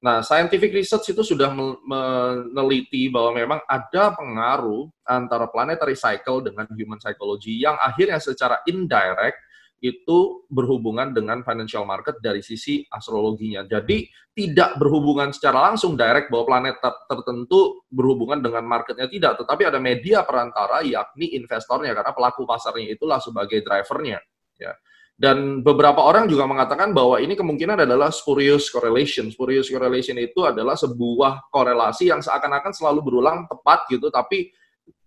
Nah, 0.00 0.24
scientific 0.24 0.72
research 0.72 1.12
itu 1.12 1.20
sudah 1.20 1.52
meneliti 1.52 3.12
bahwa 3.12 3.36
memang 3.36 3.60
ada 3.68 4.16
pengaruh 4.16 4.88
antara 5.04 5.52
planetary 5.52 6.00
cycle 6.00 6.40
dengan 6.40 6.64
human 6.72 6.96
psychology 6.96 7.60
yang 7.60 7.76
akhirnya 7.76 8.16
secara 8.22 8.64
indirect 8.64 9.36
itu 9.78 10.42
berhubungan 10.50 11.14
dengan 11.14 11.46
financial 11.46 11.86
market 11.86 12.18
dari 12.18 12.42
sisi 12.42 12.82
astrologinya. 12.90 13.62
Jadi 13.62 14.10
tidak 14.34 14.78
berhubungan 14.78 15.30
secara 15.30 15.70
langsung 15.70 15.94
direct 15.94 16.30
bahwa 16.30 16.46
planet 16.46 16.78
tertentu 17.06 17.82
berhubungan 17.90 18.38
dengan 18.42 18.66
marketnya 18.66 19.10
tidak, 19.10 19.38
tetapi 19.42 19.66
ada 19.66 19.78
media 19.82 20.22
perantara 20.22 20.82
yakni 20.82 21.34
investornya 21.38 21.94
karena 21.94 22.14
pelaku 22.14 22.42
pasarnya 22.46 22.94
itulah 22.94 23.18
sebagai 23.22 23.62
drivernya. 23.62 24.18
Ya. 24.58 24.74
Dan 25.18 25.66
beberapa 25.66 25.98
orang 25.98 26.30
juga 26.30 26.46
mengatakan 26.46 26.94
bahwa 26.94 27.18
ini 27.18 27.34
kemungkinan 27.34 27.82
adalah 27.82 28.14
spurious 28.14 28.70
correlation. 28.70 29.34
Spurious 29.34 29.66
correlation 29.66 30.14
itu 30.14 30.46
adalah 30.46 30.78
sebuah 30.78 31.50
korelasi 31.50 32.14
yang 32.14 32.22
seakan-akan 32.22 32.70
selalu 32.70 33.02
berulang 33.02 33.50
tepat 33.50 33.90
gitu, 33.90 34.14
tapi 34.14 34.54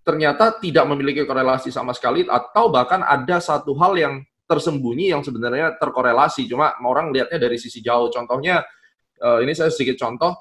ternyata 0.04 0.60
tidak 0.60 0.84
memiliki 0.92 1.24
korelasi 1.24 1.72
sama 1.72 1.96
sekali 1.96 2.28
atau 2.28 2.68
bahkan 2.68 3.00
ada 3.08 3.40
satu 3.40 3.72
hal 3.80 3.96
yang 3.96 4.20
tersembunyi 4.52 5.16
yang 5.16 5.24
sebenarnya 5.24 5.80
terkorelasi. 5.80 6.52
Cuma 6.52 6.76
orang 6.84 7.16
lihatnya 7.16 7.40
dari 7.40 7.56
sisi 7.56 7.80
jauh. 7.80 8.12
Contohnya, 8.12 8.60
uh, 9.24 9.40
ini 9.40 9.56
saya 9.56 9.72
sedikit 9.72 9.96
contoh. 10.04 10.36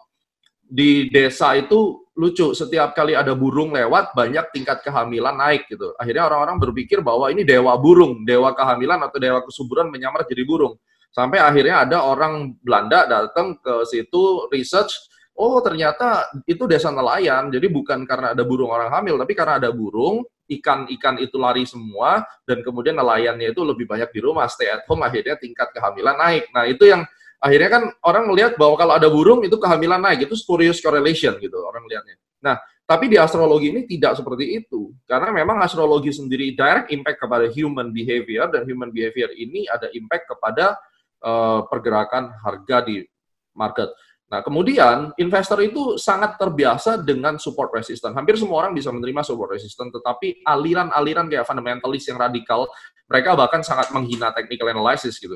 Di 0.70 1.10
desa 1.10 1.54
itu 1.58 2.10
lucu, 2.14 2.54
setiap 2.54 2.94
kali 2.94 3.14
ada 3.16 3.34
burung 3.34 3.74
lewat, 3.74 4.14
banyak 4.14 4.54
tingkat 4.54 4.84
kehamilan 4.86 5.34
naik 5.34 5.66
gitu. 5.66 5.96
Akhirnya 5.98 6.30
orang-orang 6.30 6.62
berpikir 6.62 7.02
bahwa 7.02 7.26
ini 7.32 7.42
dewa 7.42 7.74
burung, 7.80 8.22
dewa 8.22 8.54
kehamilan 8.54 9.02
atau 9.02 9.18
dewa 9.18 9.40
kesuburan 9.42 9.90
menyamar 9.90 10.22
jadi 10.28 10.46
burung. 10.46 10.78
Sampai 11.10 11.42
akhirnya 11.42 11.82
ada 11.82 12.06
orang 12.06 12.54
Belanda 12.62 13.02
datang 13.02 13.58
ke 13.58 13.82
situ 13.88 14.46
research, 14.54 14.94
oh 15.34 15.58
ternyata 15.58 16.30
itu 16.46 16.70
desa 16.70 16.94
nelayan, 16.94 17.50
jadi 17.50 17.66
bukan 17.66 18.06
karena 18.06 18.30
ada 18.30 18.46
burung 18.46 18.70
orang 18.70 18.94
hamil, 18.94 19.18
tapi 19.18 19.34
karena 19.34 19.58
ada 19.58 19.74
burung, 19.74 20.22
ikan-ikan 20.58 21.22
itu 21.22 21.38
lari 21.38 21.62
semua 21.62 22.26
dan 22.42 22.60
kemudian 22.66 22.98
nelayannya 22.98 23.54
itu 23.54 23.62
lebih 23.62 23.86
banyak 23.86 24.10
di 24.10 24.20
rumah 24.20 24.50
stay 24.50 24.66
at 24.66 24.82
home 24.90 25.06
akhirnya 25.06 25.38
tingkat 25.38 25.70
kehamilan 25.70 26.18
naik. 26.18 26.50
Nah, 26.50 26.66
itu 26.66 26.90
yang 26.90 27.06
akhirnya 27.38 27.70
kan 27.70 27.82
orang 28.04 28.24
melihat 28.28 28.52
bahwa 28.58 28.74
kalau 28.74 28.92
ada 28.98 29.08
burung 29.08 29.40
itu 29.46 29.56
kehamilan 29.56 30.02
naik 30.02 30.26
itu 30.28 30.34
spurious 30.34 30.82
correlation 30.82 31.38
gitu 31.38 31.56
orang 31.62 31.86
melihatnya. 31.86 32.18
Nah, 32.42 32.58
tapi 32.84 33.06
di 33.06 33.14
astrologi 33.14 33.70
ini 33.70 33.86
tidak 33.86 34.18
seperti 34.18 34.58
itu 34.58 34.90
karena 35.06 35.30
memang 35.30 35.62
astrologi 35.62 36.10
sendiri 36.10 36.58
direct 36.58 36.90
impact 36.90 37.22
kepada 37.22 37.46
human 37.46 37.94
behavior 37.94 38.50
dan 38.50 38.66
human 38.66 38.90
behavior 38.90 39.30
ini 39.38 39.70
ada 39.70 39.86
impact 39.94 40.26
kepada 40.26 40.74
uh, 41.22 41.62
pergerakan 41.70 42.34
harga 42.42 42.82
di 42.82 43.06
market. 43.54 43.94
Nah, 44.30 44.46
kemudian 44.46 45.10
investor 45.18 45.58
itu 45.58 45.98
sangat 45.98 46.38
terbiasa 46.38 47.02
dengan 47.02 47.34
support 47.42 47.74
resistance. 47.74 48.14
Hampir 48.14 48.38
semua 48.38 48.62
orang 48.62 48.78
bisa 48.78 48.94
menerima 48.94 49.26
support 49.26 49.50
resistance, 49.50 49.90
tetapi 49.90 50.46
aliran-aliran 50.46 51.26
kayak 51.26 51.42
fundamentalis 51.42 52.06
yang 52.06 52.14
radikal, 52.14 52.70
mereka 53.10 53.34
bahkan 53.34 53.66
sangat 53.66 53.90
menghina 53.90 54.30
technical 54.30 54.70
analysis 54.70 55.18
gitu. 55.18 55.34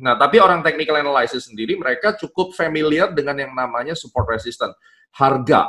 Nah, 0.00 0.16
tapi 0.16 0.40
orang 0.40 0.64
technical 0.64 0.96
analysis 0.96 1.52
sendiri, 1.52 1.76
mereka 1.76 2.16
cukup 2.16 2.56
familiar 2.56 3.12
dengan 3.12 3.36
yang 3.36 3.52
namanya 3.52 3.92
support 3.92 4.24
resistance. 4.32 4.72
Harga. 5.12 5.68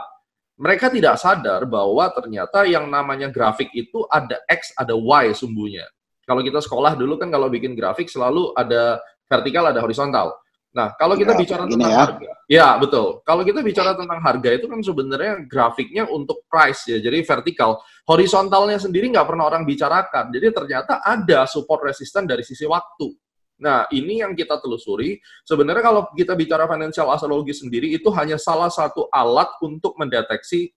Mereka 0.55 0.88
tidak 0.88 1.20
sadar 1.20 1.67
bahwa 1.67 2.08
ternyata 2.15 2.63
yang 2.63 2.88
namanya 2.88 3.27
grafik 3.27 3.67
itu 3.75 4.08
ada 4.08 4.39
X, 4.48 4.72
ada 4.79 4.96
Y 4.96 5.36
sumbunya. 5.36 5.84
Kalau 6.24 6.39
kita 6.39 6.63
sekolah 6.63 6.96
dulu 6.96 7.20
kan 7.20 7.27
kalau 7.27 7.51
bikin 7.51 7.75
grafik 7.75 8.08
selalu 8.08 8.55
ada 8.55 9.03
vertikal, 9.27 9.67
ada 9.67 9.84
horizontal. 9.84 10.39
Nah, 10.74 10.89
kalau 10.98 11.13
kita 11.13 11.38
ya, 11.38 11.39
bicara 11.39 11.63
tentang 11.70 11.92
ya. 11.94 12.00
harga, 12.01 12.30
ya 12.50 12.68
betul. 12.82 13.22
Kalau 13.22 13.46
kita 13.46 13.62
bicara 13.62 13.94
tentang 13.94 14.18
harga 14.18 14.50
itu 14.58 14.65
kan 14.65 14.82
sebenarnya 14.82 15.46
grafiknya 15.46 16.10
untuk 16.10 16.50
price 16.50 16.89
ya, 16.89 16.98
jadi 16.98 17.22
vertikal. 17.22 17.77
Horizontalnya 18.10 18.82
sendiri 18.82 19.13
nggak 19.13 19.27
pernah 19.30 19.46
orang 19.53 19.70
bicarakan. 19.70 20.34
Jadi 20.34 20.50
ternyata 20.50 21.06
ada 21.06 21.46
support 21.46 21.86
resisten 21.86 22.25
dari 22.25 22.42
sisi 22.42 22.65
waktu. 22.65 23.13
Nah, 23.62 23.86
ini 23.94 24.25
yang 24.25 24.34
kita 24.34 24.58
telusuri. 24.58 25.22
Sebenarnya 25.46 25.86
kalau 25.86 26.01
kita 26.18 26.34
bicara 26.34 26.65
financial 26.65 27.13
astrologi 27.13 27.53
sendiri, 27.53 27.94
itu 27.94 28.10
hanya 28.18 28.42
salah 28.42 28.74
satu 28.74 29.06
alat 29.13 29.53
untuk 29.62 29.94
mendeteksi 30.01 30.74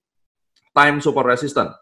time 0.76 1.00
support 1.00 1.24
resistant. 1.24 1.72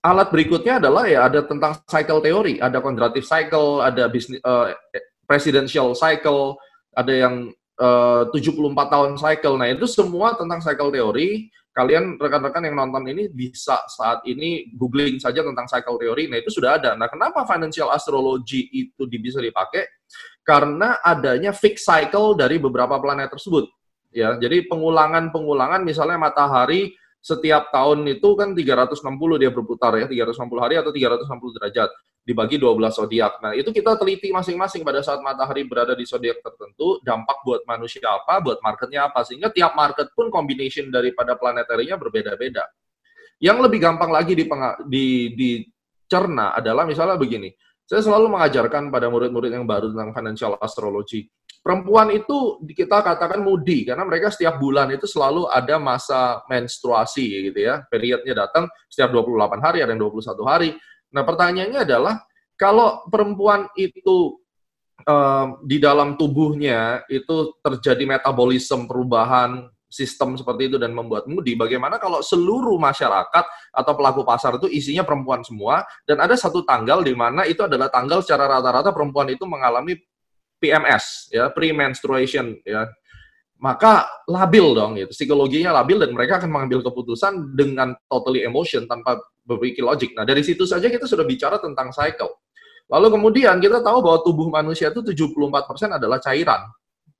Alat 0.00 0.32
berikutnya 0.32 0.80
adalah 0.80 1.04
ya 1.06 1.28
ada 1.28 1.44
tentang 1.44 1.76
cycle 1.86 2.24
teori, 2.24 2.56
ada 2.58 2.80
quadratic 2.80 3.22
cycle, 3.22 3.84
ada 3.84 4.08
business, 4.08 4.40
uh, 4.42 4.72
presidential 5.28 5.92
cycle, 5.92 6.56
ada 6.98 7.14
yang 7.14 7.54
eh, 7.78 8.22
uh, 8.26 8.34
74 8.34 8.74
tahun 8.90 9.10
cycle. 9.14 9.54
Nah, 9.54 9.70
itu 9.70 9.86
semua 9.86 10.34
tentang 10.34 10.58
cycle 10.58 10.90
teori. 10.90 11.46
Kalian 11.70 12.18
rekan-rekan 12.18 12.66
yang 12.66 12.74
nonton 12.74 13.06
ini 13.06 13.30
bisa 13.30 13.86
saat 13.86 14.26
ini 14.26 14.74
googling 14.74 15.22
saja 15.22 15.46
tentang 15.46 15.70
cycle 15.70 15.94
teori. 15.94 16.26
Nah, 16.26 16.42
itu 16.42 16.50
sudah 16.50 16.74
ada. 16.74 16.98
Nah, 16.98 17.06
kenapa 17.06 17.46
financial 17.46 17.94
astrology 17.94 18.66
itu 18.74 19.06
bisa 19.06 19.38
dipakai? 19.38 19.86
Karena 20.42 20.98
adanya 21.06 21.54
fixed 21.54 21.86
cycle 21.86 22.34
dari 22.34 22.58
beberapa 22.58 22.98
planet 22.98 23.30
tersebut. 23.30 23.70
Ya, 24.10 24.34
jadi 24.40 24.66
pengulangan-pengulangan 24.66 25.84
misalnya 25.86 26.18
matahari 26.18 26.96
setiap 27.28 27.68
tahun 27.68 28.08
itu 28.08 28.28
kan 28.32 28.56
360 28.56 29.04
dia 29.36 29.52
berputar 29.52 29.92
ya, 30.00 30.08
360 30.08 30.64
hari 30.64 30.80
atau 30.80 30.88
360 30.88 31.56
derajat 31.60 31.90
dibagi 32.24 32.56
12 32.56 32.72
zodiak. 32.88 33.40
Nah, 33.44 33.52
itu 33.52 33.68
kita 33.68 34.00
teliti 34.00 34.32
masing-masing 34.32 34.80
pada 34.80 35.04
saat 35.04 35.20
matahari 35.20 35.68
berada 35.68 35.92
di 35.92 36.08
zodiak 36.08 36.40
tertentu, 36.40 37.00
dampak 37.04 37.44
buat 37.44 37.68
manusia 37.68 38.04
apa, 38.08 38.40
buat 38.40 38.64
marketnya 38.64 39.12
apa, 39.12 39.28
sehingga 39.28 39.52
tiap 39.52 39.76
market 39.76 40.08
pun 40.16 40.32
combination 40.32 40.88
daripada 40.88 41.36
planetarinya 41.36 42.00
berbeda-beda. 42.00 42.64
Yang 43.40 43.58
lebih 43.68 43.78
gampang 43.80 44.08
lagi 44.08 44.32
di, 44.32 44.44
dicerna 45.36 46.56
adalah 46.56 46.88
misalnya 46.88 47.20
begini, 47.20 47.52
saya 47.84 48.04
selalu 48.04 48.28
mengajarkan 48.40 48.88
pada 48.88 49.08
murid-murid 49.12 49.52
yang 49.52 49.68
baru 49.68 49.92
tentang 49.92 50.16
financial 50.16 50.56
astrology. 50.60 51.28
Perempuan 51.58 52.08
itu 52.14 52.62
kita 52.64 53.02
katakan 53.04 53.44
mudi 53.44 53.84
karena 53.84 54.06
mereka 54.06 54.32
setiap 54.32 54.56
bulan 54.56 54.88
itu 54.94 55.04
selalu 55.04 55.50
ada 55.50 55.76
masa 55.76 56.40
menstruasi 56.48 57.50
gitu 57.50 57.58
ya. 57.60 57.84
Periodnya 57.90 58.46
datang 58.46 58.70
setiap 58.88 59.12
28 59.12 59.60
hari, 59.60 59.78
ada 59.84 59.92
yang 59.92 60.08
21 60.08 60.48
hari. 60.48 60.70
Nah, 61.12 61.22
pertanyaannya 61.26 61.80
adalah 61.84 62.14
kalau 62.56 63.04
perempuan 63.10 63.68
itu 63.76 64.40
um, 65.04 65.46
di 65.62 65.78
dalam 65.78 66.18
tubuhnya 66.18 67.04
itu 67.06 67.54
terjadi 67.62 68.18
metabolisme 68.18 68.88
perubahan 68.88 69.68
sistem 69.88 70.36
seperti 70.36 70.68
itu 70.68 70.76
dan 70.76 70.92
membuat 70.92 71.24
mudi, 71.24 71.56
bagaimana 71.56 71.96
kalau 71.96 72.20
seluruh 72.20 72.76
masyarakat 72.76 73.44
atau 73.72 73.92
pelaku 73.96 74.20
pasar 74.20 74.60
itu 74.60 74.68
isinya 74.68 75.00
perempuan 75.00 75.40
semua 75.40 75.80
dan 76.04 76.20
ada 76.20 76.36
satu 76.36 76.60
tanggal 76.60 77.00
di 77.00 77.16
mana 77.16 77.48
itu 77.48 77.64
adalah 77.64 77.88
tanggal 77.88 78.20
secara 78.20 78.60
rata-rata 78.60 78.92
perempuan 78.92 79.32
itu 79.32 79.48
mengalami 79.48 79.96
PMS 80.58 81.32
ya 81.32 81.50
premenstruation 81.54 82.58
ya. 82.66 82.86
Maka 83.58 84.06
labil 84.30 84.70
dong 84.70 84.94
gitu. 84.94 85.10
Psikologinya 85.10 85.82
labil 85.82 85.98
dan 85.98 86.14
mereka 86.14 86.38
akan 86.38 86.46
mengambil 86.46 86.78
keputusan 86.86 87.58
dengan 87.58 87.90
totally 88.06 88.46
emotion 88.46 88.86
tanpa 88.86 89.18
berpikir 89.42 89.82
logik. 89.82 90.14
Nah 90.14 90.22
dari 90.22 90.46
situ 90.46 90.62
saja 90.62 90.86
kita 90.86 91.10
sudah 91.10 91.26
bicara 91.26 91.58
tentang 91.58 91.90
cycle. 91.90 92.38
Lalu 92.88 93.18
kemudian 93.20 93.60
kita 93.60 93.84
tahu 93.84 93.98
bahwa 94.00 94.18
tubuh 94.24 94.48
manusia 94.48 94.88
itu 94.88 95.04
74% 95.04 95.98
adalah 96.00 96.22
cairan. 96.22 96.70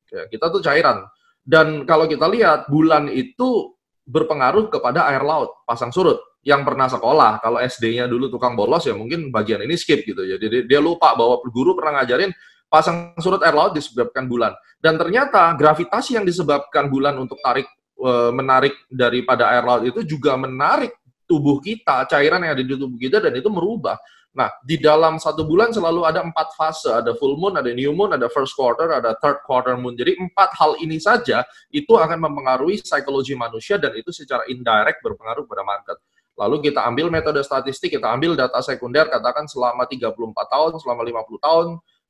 Ya, 0.09 0.25
kita 0.31 0.49
tuh 0.49 0.65
cairan. 0.65 1.05
Dan 1.45 1.85
kalau 1.85 2.09
kita 2.09 2.25
lihat 2.29 2.73
bulan 2.73 3.13
itu 3.13 3.77
berpengaruh 4.09 4.73
kepada 4.73 5.05
air 5.13 5.21
laut 5.21 5.53
pasang 5.69 5.93
surut. 5.93 6.17
Yang 6.41 6.65
pernah 6.65 6.89
sekolah. 6.89 7.33
Kalau 7.45 7.61
SD-nya 7.61 8.09
dulu 8.09 8.33
tukang 8.33 8.57
bolos 8.57 8.89
ya 8.89 8.97
mungkin 8.97 9.29
bagian 9.29 9.61
ini 9.61 9.77
skip 9.77 10.07
gitu. 10.09 10.25
Ya. 10.25 10.41
Jadi 10.41 10.65
dia 10.65 10.81
lupa 10.81 11.13
bahwa 11.13 11.45
guru 11.53 11.77
pernah 11.77 12.01
ngajarin 12.01 12.33
pasang 12.69 13.17
surut 13.19 13.41
air 13.43 13.57
laut 13.57 13.73
disebabkan 13.75 14.29
bulan. 14.29 14.53
Dan 14.79 14.95
ternyata 15.01 15.53
gravitasi 15.57 16.21
yang 16.21 16.25
disebabkan 16.29 16.87
bulan 16.87 17.19
untuk 17.19 17.41
tarik 17.43 17.67
e, 17.99 18.11
menarik 18.31 18.77
daripada 18.87 19.51
air 19.51 19.65
laut 19.67 19.83
itu 19.83 20.07
juga 20.07 20.39
menarik 20.39 20.95
tubuh 21.29 21.61
kita, 21.61 22.09
cairan 22.09 22.41
yang 22.45 22.57
ada 22.57 22.65
di 22.65 22.77
tubuh 22.77 22.97
kita 22.97 23.21
dan 23.21 23.35
itu 23.37 23.51
merubah. 23.51 23.99
Nah, 24.39 24.55
di 24.63 24.79
dalam 24.79 25.19
satu 25.19 25.43
bulan 25.43 25.75
selalu 25.75 26.07
ada 26.07 26.23
empat 26.23 26.55
fase, 26.55 26.93
ada 26.95 27.11
full 27.19 27.35
moon, 27.35 27.59
ada 27.59 27.75
new 27.75 27.91
moon, 27.91 28.15
ada 28.15 28.31
first 28.31 28.55
quarter, 28.55 28.87
ada 28.93 29.19
third 29.19 29.43
quarter 29.43 29.75
moon. 29.75 29.99
Jadi 29.99 30.15
empat 30.15 30.55
hal 30.55 30.79
ini 30.79 31.01
saja 31.03 31.43
itu 31.75 31.91
akan 31.97 32.23
mempengaruhi 32.23 32.79
psikologi 32.79 33.35
manusia 33.35 33.83
dan 33.83 33.97
itu 33.99 34.15
secara 34.15 34.47
indirect 34.47 35.03
berpengaruh 35.03 35.43
pada 35.49 35.67
market. 35.67 35.99
Lalu 36.39 36.71
kita 36.71 36.87
ambil 36.87 37.11
metode 37.11 37.43
statistik, 37.43 37.99
kita 37.99 38.15
ambil 38.15 38.39
data 38.39 38.63
sekunder, 38.63 39.11
katakan 39.11 39.51
selama 39.51 39.91
34 39.91 40.15
tahun, 40.47 40.71
selama 40.79 41.03
50 41.03 41.43
tahun, 41.43 41.67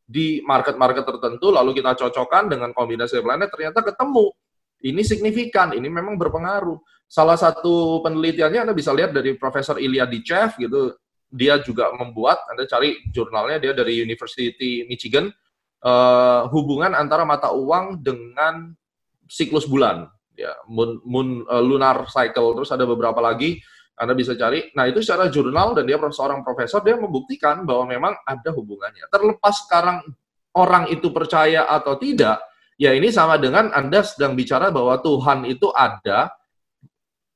di 0.08 0.40
market-market 0.40 1.04
tertentu, 1.04 1.52
lalu 1.52 1.76
kita 1.76 1.92
cocokkan 1.92 2.48
dengan 2.48 2.72
kombinasi 2.72 3.20
lainnya, 3.20 3.52
ternyata 3.52 3.84
ketemu. 3.84 4.32
Ini 4.80 5.02
signifikan, 5.04 5.76
ini 5.76 5.84
memang 5.92 6.16
berpengaruh. 6.16 6.80
Salah 7.04 7.36
satu 7.36 8.00
penelitiannya 8.00 8.64
Anda 8.64 8.72
bisa 8.72 8.96
lihat 8.96 9.12
dari 9.12 9.36
Profesor 9.36 9.76
Ilya 9.76 10.08
Dichev, 10.08 10.56
gitu, 10.56 10.96
dia 11.28 11.60
juga 11.60 11.92
membuat, 11.92 12.40
Anda 12.48 12.64
cari 12.64 12.96
jurnalnya, 13.12 13.60
dia 13.60 13.76
dari 13.76 14.00
University 14.00 14.88
Michigan, 14.88 15.28
uh, 15.84 16.48
hubungan 16.48 16.96
antara 16.96 17.28
mata 17.28 17.52
uang 17.52 18.00
dengan 18.00 18.72
siklus 19.28 19.68
bulan, 19.68 20.08
ya, 20.32 20.56
moon, 20.72 21.04
moon 21.04 21.28
uh, 21.52 21.60
lunar 21.60 22.08
cycle, 22.08 22.56
terus 22.56 22.72
ada 22.72 22.88
beberapa 22.88 23.20
lagi, 23.20 23.60
anda 23.98 24.14
bisa 24.14 24.38
cari. 24.38 24.70
Nah, 24.78 24.86
itu 24.86 25.02
secara 25.02 25.26
jurnal 25.26 25.74
dan 25.74 25.82
dia 25.82 25.98
seorang 25.98 26.46
profesor, 26.46 26.78
dia 26.86 26.94
membuktikan 26.94 27.66
bahwa 27.66 27.90
memang 27.90 28.14
ada 28.22 28.54
hubungannya. 28.54 29.10
Terlepas 29.10 29.66
sekarang 29.66 30.06
orang 30.54 30.86
itu 30.94 31.10
percaya 31.10 31.66
atau 31.66 31.98
tidak, 31.98 32.38
ya 32.78 32.94
ini 32.94 33.10
sama 33.10 33.36
dengan 33.42 33.74
Anda 33.74 34.06
sedang 34.06 34.38
bicara 34.38 34.70
bahwa 34.70 35.02
Tuhan 35.02 35.50
itu 35.50 35.68
ada, 35.74 36.30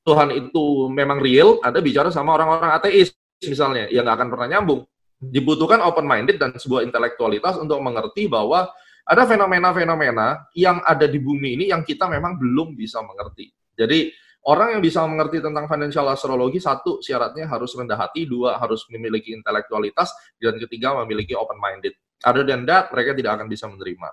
Tuhan 0.06 0.30
itu 0.34 0.86
memang 0.86 1.18
real, 1.18 1.58
Anda 1.66 1.82
bicara 1.82 2.14
sama 2.14 2.38
orang-orang 2.38 2.78
ateis 2.78 3.10
misalnya, 3.42 3.90
yang 3.90 4.06
nggak 4.06 4.22
akan 4.22 4.28
pernah 4.30 4.48
nyambung. 4.58 4.86
Dibutuhkan 5.22 5.82
open-minded 5.82 6.38
dan 6.38 6.54
sebuah 6.54 6.86
intelektualitas 6.86 7.58
untuk 7.58 7.78
mengerti 7.82 8.26
bahwa 8.26 8.70
ada 9.02 9.26
fenomena-fenomena 9.26 10.46
yang 10.54 10.78
ada 10.82 11.10
di 11.10 11.18
bumi 11.18 11.58
ini 11.58 11.64
yang 11.74 11.82
kita 11.82 12.06
memang 12.06 12.38
belum 12.38 12.78
bisa 12.78 13.02
mengerti. 13.02 13.50
Jadi, 13.74 14.14
Orang 14.42 14.74
yang 14.74 14.82
bisa 14.82 15.06
mengerti 15.06 15.38
tentang 15.38 15.70
financial 15.70 16.02
astrologi, 16.10 16.58
satu, 16.58 16.98
syaratnya 16.98 17.46
harus 17.46 17.78
rendah 17.78 17.94
hati, 17.94 18.26
dua, 18.26 18.58
harus 18.58 18.82
memiliki 18.90 19.30
intelektualitas, 19.30 20.10
dan 20.42 20.58
ketiga, 20.58 20.98
memiliki 20.98 21.38
open-minded. 21.38 21.94
Other 22.26 22.42
than 22.42 22.66
that, 22.66 22.90
mereka 22.90 23.14
tidak 23.14 23.38
akan 23.38 23.46
bisa 23.46 23.70
menerima. 23.70 24.10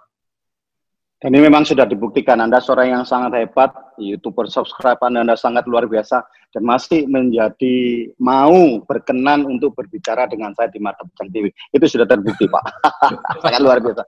Dan 1.19 1.35
ini 1.35 1.51
memang 1.51 1.65
sudah 1.67 1.83
dibuktikan, 1.83 2.39
Anda 2.39 2.63
seorang 2.63 2.95
yang 2.95 3.03
sangat 3.03 3.41
hebat, 3.41 3.73
YouTuber 3.99 4.47
subscribe 4.47 5.01
Anda, 5.03 5.27
Anda 5.27 5.35
sangat 5.35 5.67
luar 5.67 5.83
biasa, 5.89 6.23
dan 6.55 6.63
masih 6.63 7.11
menjadi 7.11 8.07
mau 8.23 8.79
berkenan 8.87 9.43
untuk 9.43 9.75
berbicara 9.75 10.31
dengan 10.31 10.55
saya 10.55 10.71
di 10.71 10.79
Mata 10.79 11.03
Bujang 11.03 11.27
TV. 11.33 11.51
Itu 11.75 11.89
sudah 11.91 12.07
terbukti, 12.07 12.47
Pak. 12.47 12.63
sangat 13.43 13.59
luar 13.59 13.83
biasa. 13.83 14.05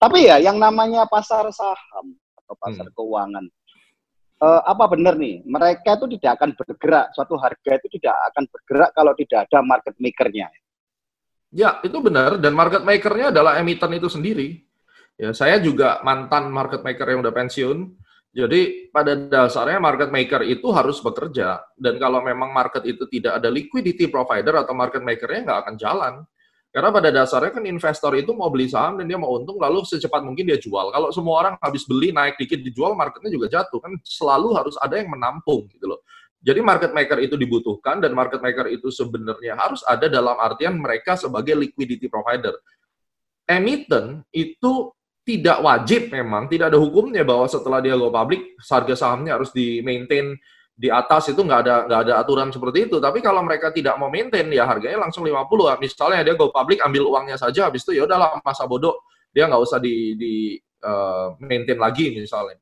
Tapi 0.00 0.18
ya, 0.30 0.40
yang 0.40 0.56
namanya 0.56 1.04
pasar 1.10 1.44
saham 1.52 2.16
atau 2.40 2.56
pasar 2.56 2.88
hmm. 2.88 2.96
keuangan, 2.96 3.44
uh, 4.40 4.62
apa 4.64 4.84
benar 4.90 5.14
nih? 5.14 5.44
Mereka 5.44 6.00
itu 6.00 6.06
tidak 6.18 6.40
akan 6.40 6.50
bergerak. 6.56 7.06
Suatu 7.14 7.34
harga 7.38 7.70
itu 7.78 7.88
tidak 8.00 8.16
akan 8.32 8.44
bergerak 8.50 8.90
kalau 8.96 9.12
tidak 9.14 9.38
ada 9.46 9.58
market 9.62 9.94
makernya. 10.00 10.48
Ya 11.54 11.78
itu 11.86 11.98
benar. 12.02 12.40
Dan 12.42 12.56
market 12.56 12.82
makernya 12.82 13.30
adalah 13.30 13.60
emiten 13.60 13.90
itu 13.94 14.10
sendiri. 14.10 14.62
Ya 15.14 15.30
saya 15.30 15.62
juga 15.62 16.02
mantan 16.02 16.50
market 16.50 16.82
maker 16.82 17.06
yang 17.06 17.22
udah 17.22 17.34
pensiun. 17.34 17.78
Jadi 18.34 18.90
pada 18.90 19.14
dasarnya 19.14 19.78
market 19.78 20.10
maker 20.10 20.42
itu 20.42 20.66
harus 20.74 20.98
bekerja. 20.98 21.62
Dan 21.78 22.02
kalau 22.02 22.18
memang 22.18 22.50
market 22.50 22.82
itu 22.82 23.06
tidak 23.06 23.38
ada 23.38 23.46
liquidity 23.46 24.10
provider 24.10 24.58
atau 24.58 24.74
market 24.74 25.06
makernya 25.06 25.46
nggak 25.46 25.60
akan 25.62 25.74
jalan 25.78 26.14
karena 26.74 26.90
pada 26.90 27.14
dasarnya 27.14 27.54
kan 27.54 27.62
investor 27.70 28.18
itu 28.18 28.34
mau 28.34 28.50
beli 28.50 28.66
saham 28.66 28.98
dan 28.98 29.06
dia 29.06 29.14
mau 29.14 29.30
untung 29.38 29.62
lalu 29.62 29.86
secepat 29.86 30.26
mungkin 30.26 30.50
dia 30.50 30.58
jual. 30.58 30.90
Kalau 30.90 31.14
semua 31.14 31.46
orang 31.46 31.54
habis 31.62 31.86
beli 31.86 32.10
naik 32.10 32.34
dikit 32.34 32.66
dijual 32.66 32.98
marketnya 32.98 33.30
juga 33.30 33.46
jatuh 33.46 33.78
kan 33.78 33.94
selalu 34.02 34.58
harus 34.58 34.74
ada 34.82 34.98
yang 34.98 35.06
menampung 35.06 35.70
gitu 35.70 35.86
loh. 35.86 36.02
Jadi 36.42 36.58
market 36.60 36.90
maker 36.90 37.22
itu 37.22 37.38
dibutuhkan 37.38 38.02
dan 38.02 38.10
market 38.10 38.42
maker 38.42 38.66
itu 38.74 38.90
sebenarnya 38.90 39.54
harus 39.54 39.86
ada 39.86 40.10
dalam 40.10 40.34
artian 40.34 40.74
mereka 40.74 41.14
sebagai 41.14 41.54
liquidity 41.54 42.10
provider. 42.10 42.58
Emiten 43.46 44.26
itu 44.34 44.90
tidak 45.22 45.62
wajib 45.62 46.10
memang, 46.10 46.50
tidak 46.50 46.74
ada 46.74 46.78
hukumnya 46.82 47.22
bahwa 47.22 47.46
setelah 47.46 47.78
dia 47.80 47.94
go 47.94 48.10
public 48.10 48.58
harga 48.60 48.98
sahamnya 48.98 49.38
harus 49.40 49.54
di 49.54 49.78
maintain 49.80 50.36
di 50.74 50.90
atas 50.90 51.30
itu 51.30 51.38
nggak 51.38 51.60
ada 51.62 51.74
nggak 51.86 52.00
ada 52.10 52.14
aturan 52.18 52.50
seperti 52.50 52.90
itu. 52.90 52.98
Tapi 52.98 53.22
kalau 53.22 53.46
mereka 53.46 53.70
tidak 53.70 53.94
mau 53.94 54.10
maintain 54.10 54.46
ya 54.50 54.66
harganya 54.66 55.06
langsung 55.06 55.22
50 55.22 55.38
ya. 55.70 55.74
Misalnya 55.78 56.20
dia 56.26 56.34
go 56.34 56.50
public 56.50 56.82
ambil 56.82 57.06
uangnya 57.06 57.38
saja 57.38 57.70
habis 57.70 57.86
itu 57.86 57.94
ya 57.94 58.10
udahlah 58.10 58.42
masa 58.42 58.66
bodoh 58.66 58.98
dia 59.34 59.50
nggak 59.50 59.62
usah 59.62 59.78
di 59.82 60.14
di 60.14 60.34
uh, 60.86 61.34
maintain 61.42 61.78
lagi 61.78 62.14
misalnya 62.14 62.58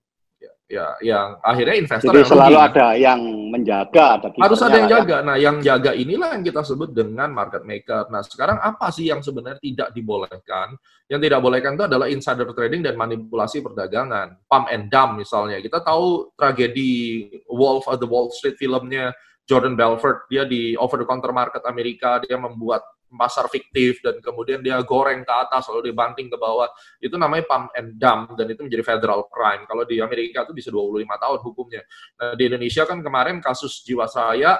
ya 0.72 0.96
yang 1.04 1.36
akhirnya 1.44 1.76
investor 1.76 2.08
Jadi 2.08 2.24
yang 2.24 2.30
selalu 2.32 2.56
rugi. 2.56 2.64
ada 2.72 2.88
yang 2.96 3.20
menjaga 3.52 4.04
ada 4.16 4.28
harus 4.32 4.60
ada 4.64 4.76
yang 4.80 4.88
ya. 4.88 4.94
jaga. 4.96 5.16
Nah 5.20 5.36
yang 5.36 5.56
jaga 5.60 5.92
inilah 5.92 6.28
yang 6.32 6.44
kita 6.48 6.64
sebut 6.64 6.96
dengan 6.96 7.28
market 7.28 7.60
maker. 7.68 8.08
Nah 8.08 8.24
sekarang 8.24 8.56
apa 8.56 8.88
sih 8.88 9.12
yang 9.12 9.20
sebenarnya 9.20 9.60
tidak 9.60 9.88
dibolehkan? 9.92 10.72
Yang 11.12 11.20
tidak 11.28 11.40
bolehkan 11.44 11.76
itu 11.76 11.84
adalah 11.84 12.08
insider 12.08 12.48
trading 12.56 12.80
dan 12.80 12.96
manipulasi 12.96 13.60
perdagangan. 13.60 14.40
Pump 14.48 14.72
and 14.72 14.88
dump 14.88 15.20
misalnya. 15.20 15.60
Kita 15.60 15.84
tahu 15.84 16.32
tragedi 16.32 17.28
Wolf 17.52 17.84
of 17.84 18.00
the 18.00 18.08
Wall 18.08 18.32
Street 18.32 18.56
filmnya 18.56 19.12
Jordan 19.44 19.76
Belfort. 19.76 20.24
Dia 20.32 20.48
di 20.48 20.72
over 20.80 20.96
the 20.96 21.04
counter 21.04 21.36
market 21.36 21.60
Amerika. 21.68 22.16
Dia 22.24 22.40
membuat 22.40 22.80
pasar 23.14 23.46
fiktif 23.52 24.00
dan 24.00 24.18
kemudian 24.18 24.64
dia 24.64 24.80
goreng 24.82 25.22
ke 25.22 25.32
atas 25.32 25.68
lalu 25.68 25.92
dibanting 25.92 26.32
ke 26.32 26.36
bawah. 26.40 26.68
Itu 26.98 27.20
namanya 27.20 27.44
pump 27.46 27.68
and 27.76 28.00
dump 28.00 28.34
dan 28.34 28.48
itu 28.48 28.64
menjadi 28.64 28.96
federal 28.96 29.28
crime. 29.28 29.68
Kalau 29.68 29.84
di 29.84 30.00
Amerika 30.00 30.44
itu 30.48 30.52
bisa 30.56 30.68
25 30.72 31.04
tahun 31.06 31.38
hukumnya. 31.44 31.82
Nah, 32.18 32.32
di 32.34 32.44
Indonesia 32.48 32.82
kan 32.88 32.98
kemarin 33.04 33.38
kasus 33.38 33.84
Jiwasraya 33.84 34.58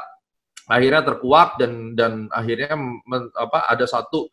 akhirnya 0.70 1.02
terkuak 1.02 1.58
dan 1.58 1.98
dan 1.98 2.30
akhirnya 2.30 2.78
men, 2.78 3.28
apa 3.34 3.66
ada 3.66 3.82
satu 3.82 4.30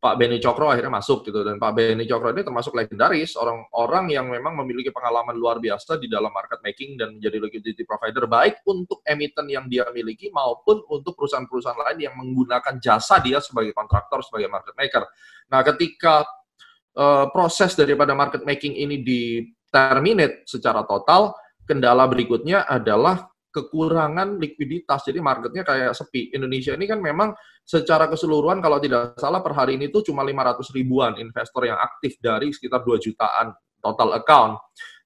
Pak 0.00 0.16
Beni 0.16 0.40
Cokro 0.40 0.72
akhirnya 0.72 0.96
masuk 0.96 1.28
gitu 1.28 1.44
dan 1.44 1.60
Pak 1.60 1.76
Beni 1.76 2.08
Cokro 2.08 2.32
ini 2.32 2.40
termasuk 2.40 2.72
legendaris 2.72 3.36
orang-orang 3.36 4.08
yang 4.08 4.32
memang 4.32 4.56
memiliki 4.64 4.88
pengalaman 4.88 5.36
luar 5.36 5.60
biasa 5.60 6.00
di 6.00 6.08
dalam 6.08 6.32
market 6.32 6.56
making 6.64 6.96
dan 6.96 7.20
menjadi 7.20 7.36
liquidity 7.36 7.84
provider 7.84 8.24
baik 8.24 8.64
untuk 8.64 9.04
emiten 9.04 9.44
yang 9.52 9.68
dia 9.68 9.84
miliki 9.92 10.32
maupun 10.32 10.80
untuk 10.88 11.20
perusahaan-perusahaan 11.20 11.76
lain 11.76 11.98
yang 12.08 12.14
menggunakan 12.16 12.80
jasa 12.80 13.20
dia 13.20 13.44
sebagai 13.44 13.76
kontraktor 13.76 14.24
sebagai 14.24 14.48
market 14.48 14.72
maker. 14.72 15.04
Nah, 15.52 15.60
ketika 15.68 16.24
uh, 16.96 17.28
proses 17.28 17.76
daripada 17.76 18.16
market 18.16 18.40
making 18.48 18.80
ini 18.80 19.04
di 19.04 19.44
terminate 19.68 20.48
secara 20.48 20.82
total, 20.88 21.36
kendala 21.68 22.08
berikutnya 22.10 22.66
adalah 22.66 23.29
kekurangan 23.50 24.38
likuiditas. 24.38 25.06
Jadi 25.10 25.18
marketnya 25.18 25.66
kayak 25.66 25.92
sepi. 25.92 26.30
Indonesia 26.32 26.72
ini 26.74 26.86
kan 26.86 27.02
memang 27.02 27.34
secara 27.66 28.06
keseluruhan 28.06 28.62
kalau 28.62 28.78
tidak 28.78 29.18
salah 29.18 29.42
per 29.42 29.52
hari 29.54 29.76
ini 29.76 29.90
tuh 29.90 30.06
cuma 30.06 30.22
500 30.22 30.70
ribuan 30.74 31.12
investor 31.18 31.66
yang 31.66 31.78
aktif 31.78 32.16
dari 32.22 32.50
sekitar 32.54 32.82
2 32.86 32.98
jutaan 32.98 33.52
total 33.82 34.16
account. 34.16 34.58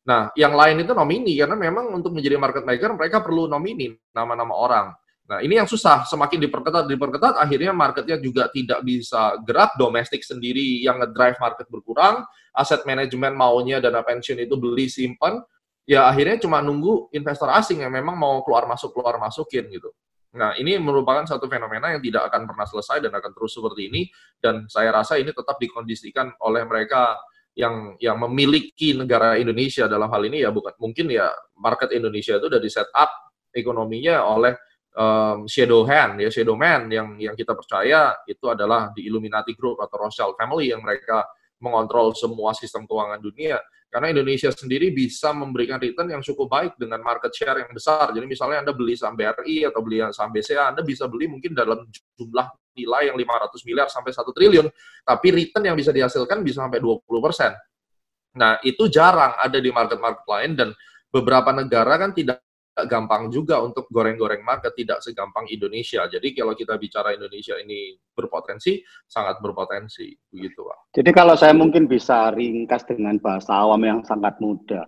Nah, 0.04 0.28
yang 0.36 0.52
lain 0.52 0.84
itu 0.84 0.92
nomini 0.92 1.32
karena 1.40 1.56
memang 1.56 1.88
untuk 1.88 2.12
menjadi 2.12 2.36
market 2.36 2.64
maker 2.68 2.92
mereka 2.92 3.24
perlu 3.24 3.48
nomini 3.48 3.88
nama-nama 4.12 4.52
orang. 4.52 4.86
Nah, 5.24 5.40
ini 5.40 5.56
yang 5.56 5.64
susah. 5.64 6.04
Semakin 6.04 6.36
diperketat, 6.36 6.84
diperketat, 6.84 7.40
akhirnya 7.40 7.72
marketnya 7.72 8.20
juga 8.20 8.52
tidak 8.52 8.84
bisa 8.84 9.40
gerak. 9.48 9.72
Domestik 9.80 10.20
sendiri 10.20 10.84
yang 10.84 11.00
ngedrive 11.00 11.40
market 11.40 11.64
berkurang. 11.72 12.28
Aset 12.52 12.84
manajemen 12.84 13.32
maunya 13.32 13.80
dana 13.80 14.04
pensiun 14.04 14.44
itu 14.44 14.54
beli 14.60 14.86
simpan 14.92 15.40
ya 15.84 16.08
akhirnya 16.08 16.40
cuma 16.40 16.64
nunggu 16.64 17.12
investor 17.12 17.48
asing 17.52 17.84
yang 17.84 17.92
memang 17.92 18.16
mau 18.16 18.40
keluar 18.44 18.64
masuk 18.68 18.96
keluar 18.96 19.16
masukin 19.20 19.68
gitu. 19.68 19.92
Nah, 20.34 20.50
ini 20.58 20.74
merupakan 20.82 21.22
satu 21.22 21.46
fenomena 21.46 21.94
yang 21.94 22.02
tidak 22.02 22.26
akan 22.26 22.50
pernah 22.50 22.66
selesai 22.66 22.98
dan 23.06 23.14
akan 23.14 23.30
terus 23.30 23.54
seperti 23.54 23.86
ini 23.86 24.02
dan 24.42 24.66
saya 24.66 24.90
rasa 24.90 25.14
ini 25.14 25.30
tetap 25.30 25.54
dikondisikan 25.62 26.34
oleh 26.42 26.66
mereka 26.66 27.14
yang 27.54 27.94
yang 28.02 28.18
memiliki 28.18 28.98
negara 28.98 29.38
Indonesia 29.38 29.86
dalam 29.86 30.10
hal 30.10 30.26
ini 30.26 30.42
ya 30.42 30.50
bukan 30.50 30.74
mungkin 30.82 31.06
ya 31.06 31.30
market 31.54 31.94
Indonesia 31.94 32.34
itu 32.34 32.50
sudah 32.50 32.58
di 32.58 32.66
set 32.66 32.90
up 32.98 33.06
ekonominya 33.54 34.26
oleh 34.26 34.58
um, 34.98 35.46
shadow 35.46 35.86
hand 35.86 36.18
ya 36.18 36.34
shadow 36.34 36.58
man 36.58 36.90
yang 36.90 37.14
yang 37.14 37.38
kita 37.38 37.54
percaya 37.54 38.10
itu 38.26 38.42
adalah 38.50 38.90
di 38.90 39.06
Illuminati 39.06 39.54
Group 39.54 39.78
atau 39.78 40.02
Rothschild 40.02 40.34
family 40.34 40.74
yang 40.74 40.82
mereka 40.82 41.22
mengontrol 41.62 42.12
semua 42.12 42.52
sistem 42.52 42.84
keuangan 42.84 43.22
dunia. 43.22 43.56
Karena 43.94 44.10
Indonesia 44.10 44.50
sendiri 44.50 44.90
bisa 44.90 45.30
memberikan 45.30 45.78
return 45.78 46.10
yang 46.10 46.18
cukup 46.18 46.50
baik 46.50 46.74
dengan 46.74 46.98
market 46.98 47.30
share 47.30 47.62
yang 47.62 47.70
besar. 47.70 48.10
Jadi 48.10 48.26
misalnya 48.26 48.66
Anda 48.66 48.74
beli 48.74 48.98
saham 48.98 49.14
BRI 49.14 49.70
atau 49.70 49.86
beli 49.86 50.02
saham 50.10 50.34
BCA, 50.34 50.74
Anda 50.74 50.82
bisa 50.82 51.06
beli 51.06 51.30
mungkin 51.30 51.54
dalam 51.54 51.86
jumlah 52.18 52.74
nilai 52.74 53.14
yang 53.14 53.16
500 53.16 53.62
miliar 53.62 53.86
sampai 53.86 54.10
1 54.10 54.34
triliun, 54.34 54.66
tapi 55.06 55.26
return 55.30 55.64
yang 55.70 55.78
bisa 55.78 55.94
dihasilkan 55.94 56.42
bisa 56.42 56.66
sampai 56.66 56.82
20 56.82 57.06
persen. 57.22 57.54
Nah, 58.34 58.58
itu 58.66 58.90
jarang 58.90 59.38
ada 59.38 59.62
di 59.62 59.70
market-market 59.70 60.26
lain 60.26 60.52
dan 60.58 60.68
beberapa 61.06 61.54
negara 61.54 61.94
kan 61.94 62.10
tidak 62.10 62.42
gampang 62.74 63.30
juga 63.30 63.62
untuk 63.62 63.86
goreng-goreng 63.86 64.42
market, 64.42 64.74
tidak 64.74 64.98
segampang 64.98 65.46
Indonesia. 65.46 66.02
Jadi 66.10 66.34
kalau 66.34 66.58
kita 66.58 66.74
bicara 66.74 67.14
Indonesia 67.14 67.54
ini 67.62 67.94
berpotensi, 68.10 68.82
sangat 69.06 69.38
berpotensi, 69.38 70.10
begitu 70.34 70.66
Pak. 70.66 70.98
Jadi 70.98 71.10
kalau 71.14 71.38
saya 71.38 71.54
mungkin 71.54 71.86
bisa 71.86 72.34
ringkas 72.34 72.82
dengan 72.82 73.14
bahasa 73.22 73.54
awam 73.54 73.78
yang 73.86 74.00
sangat 74.02 74.34
mudah. 74.42 74.82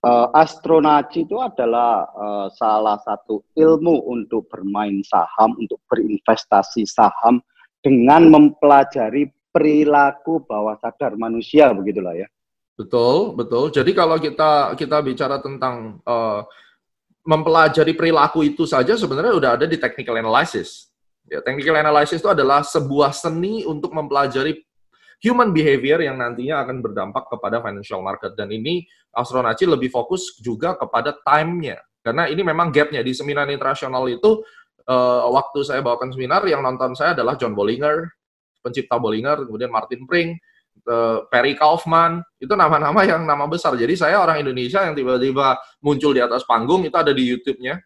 Uh, 0.00 0.32
astronaci 0.32 1.28
itu 1.28 1.36
adalah 1.36 2.08
uh, 2.16 2.48
salah 2.56 2.96
satu 3.04 3.44
ilmu 3.52 4.08
untuk 4.08 4.48
bermain 4.48 5.04
saham, 5.04 5.52
untuk 5.60 5.76
berinvestasi 5.92 6.88
saham 6.88 7.44
dengan 7.84 8.32
mempelajari 8.32 9.28
perilaku 9.52 10.40
bawah 10.48 10.80
sadar 10.80 11.20
manusia, 11.20 11.68
begitulah 11.76 12.16
ya. 12.16 12.24
Betul, 12.80 13.36
betul. 13.36 13.68
Jadi 13.68 13.92
kalau 13.92 14.16
kita 14.16 14.72
kita 14.72 15.04
bicara 15.04 15.36
tentang 15.44 16.00
uh, 16.08 16.48
mempelajari 17.24 17.92
perilaku 17.92 18.44
itu 18.46 18.64
saja 18.64 18.96
sebenarnya 18.96 19.34
udah 19.36 19.50
ada 19.60 19.66
di 19.68 19.76
technical 19.76 20.16
analysis. 20.16 20.88
Ya, 21.28 21.38
technical 21.44 21.78
analysis 21.78 22.18
itu 22.18 22.30
adalah 22.32 22.64
sebuah 22.64 23.14
seni 23.14 23.62
untuk 23.62 23.94
mempelajari 23.94 24.56
human 25.20 25.52
behavior 25.52 26.00
yang 26.00 26.16
nantinya 26.16 26.64
akan 26.64 26.80
berdampak 26.80 27.28
kepada 27.28 27.60
financial 27.60 28.00
market. 28.00 28.34
Dan 28.34 28.50
ini 28.50 28.88
Astronaci 29.12 29.68
lebih 29.68 29.92
fokus 29.92 30.40
juga 30.40 30.74
kepada 30.74 31.14
time-nya. 31.22 31.78
Karena 32.00 32.26
ini 32.26 32.40
memang 32.40 32.72
gap-nya. 32.72 33.04
Di 33.04 33.12
seminar 33.12 33.46
internasional 33.52 34.08
itu, 34.08 34.40
uh, 34.88 35.28
waktu 35.28 35.60
saya 35.60 35.84
bawakan 35.84 36.10
seminar, 36.16 36.40
yang 36.48 36.64
nonton 36.64 36.96
saya 36.96 37.12
adalah 37.12 37.36
John 37.36 37.52
Bollinger, 37.52 38.08
pencipta 38.64 38.96
Bollinger, 38.96 39.44
kemudian 39.44 39.68
Martin 39.68 40.08
Pring, 40.08 40.34
uh, 40.90 41.24
Perry 41.30 41.54
Kaufman, 41.54 42.18
itu 42.42 42.50
nama-nama 42.58 43.06
yang 43.06 43.22
nama 43.22 43.46
besar. 43.46 43.78
Jadi 43.78 43.94
saya 43.94 44.18
orang 44.18 44.42
Indonesia 44.42 44.82
yang 44.82 44.98
tiba-tiba 44.98 45.54
muncul 45.80 46.10
di 46.10 46.20
atas 46.20 46.42
panggung 46.42 46.82
itu 46.82 46.96
ada 46.98 47.14
di 47.14 47.30
YouTube-nya. 47.30 47.78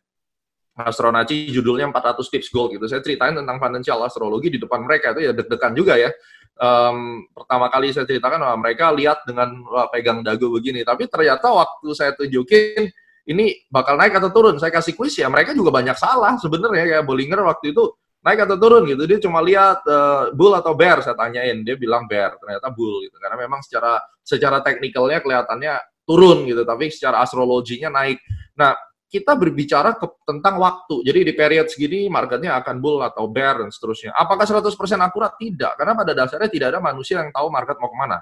Astronaci 0.75 1.55
judulnya 1.55 1.87
400 1.87 2.19
tips 2.35 2.51
gold 2.51 2.75
gitu. 2.75 2.91
Saya 2.91 2.99
ceritain 2.99 3.31
tentang 3.31 3.63
financial 3.63 4.03
astrologi 4.03 4.51
di 4.51 4.59
depan 4.59 4.83
mereka 4.83 5.15
itu 5.15 5.31
ya 5.31 5.33
deg-degan 5.37 5.71
juga 5.77 5.95
ya. 5.95 6.11
Um, 6.55 7.31
pertama 7.31 7.71
kali 7.71 7.95
saya 7.95 8.07
ceritakan 8.07 8.43
wah, 8.43 8.59
mereka 8.59 8.91
lihat 8.91 9.23
dengan 9.23 9.55
wah, 9.71 9.87
pegang 9.87 10.27
dagu 10.27 10.51
begini. 10.51 10.83
Tapi 10.83 11.07
ternyata 11.07 11.47
waktu 11.55 11.89
saya 11.95 12.11
tunjukin 12.19 12.91
ini 13.31 13.55
bakal 13.71 13.95
naik 13.95 14.19
atau 14.19 14.35
turun, 14.35 14.59
saya 14.59 14.75
kasih 14.75 14.99
kuis 14.99 15.17
ya 15.17 15.31
mereka 15.33 15.57
juga 15.57 15.73
banyak 15.73 15.97
salah 15.97 16.37
sebenarnya 16.37 16.85
kayak 16.85 17.05
Bollinger 17.09 17.41
waktu 17.41 17.73
itu 17.73 17.89
naik 18.25 18.49
atau 18.49 18.57
turun 18.57 18.83
gitu. 18.89 19.05
Dia 19.05 19.21
cuma 19.21 19.45
lihat 19.45 19.85
uh, 19.85 20.33
bull 20.33 20.57
atau 20.57 20.73
bear 20.73 21.05
saya 21.05 21.13
tanyain, 21.13 21.61
dia 21.61 21.77
bilang 21.77 22.09
bear, 22.09 22.41
ternyata 22.41 22.73
bull 22.73 23.05
gitu. 23.05 23.21
Karena 23.21 23.37
memang 23.37 23.61
secara 23.61 24.01
secara 24.25 24.65
teknikalnya 24.65 25.21
kelihatannya 25.21 25.75
turun 26.09 26.49
gitu, 26.49 26.65
tapi 26.65 26.89
secara 26.89 27.21
astrologinya 27.21 27.93
naik. 27.93 28.17
Nah, 28.57 28.73
kita 29.13 29.37
berbicara 29.37 29.95
ke, 29.95 30.11
tentang 30.25 30.59
waktu. 30.59 31.05
Jadi 31.05 31.21
di 31.31 31.33
period 31.37 31.69
segini 31.69 32.09
marketnya 32.09 32.57
akan 32.59 32.81
bull 32.81 32.99
atau 33.05 33.29
bear 33.29 33.63
dan 33.63 33.71
seterusnya. 33.71 34.17
Apakah 34.17 34.49
100% 34.49 34.75
akurat? 34.99 35.37
Tidak. 35.39 35.79
Karena 35.79 35.95
pada 35.95 36.13
dasarnya 36.17 36.51
tidak 36.51 36.75
ada 36.75 36.81
manusia 36.83 37.23
yang 37.23 37.31
tahu 37.31 37.47
market 37.53 37.77
mau 37.79 37.93
ke 37.93 37.99
mana. 38.01 38.19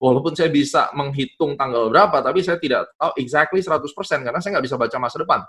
Walaupun 0.00 0.32
saya 0.32 0.48
bisa 0.48 0.88
menghitung 0.96 1.60
tanggal 1.60 1.92
berapa, 1.92 2.24
tapi 2.24 2.40
saya 2.40 2.56
tidak 2.56 2.88
tahu 2.96 3.12
exactly 3.20 3.60
100% 3.60 3.84
karena 4.24 4.40
saya 4.40 4.56
nggak 4.56 4.64
bisa 4.64 4.80
baca 4.80 4.96
masa 4.96 5.16
depan. 5.20 5.40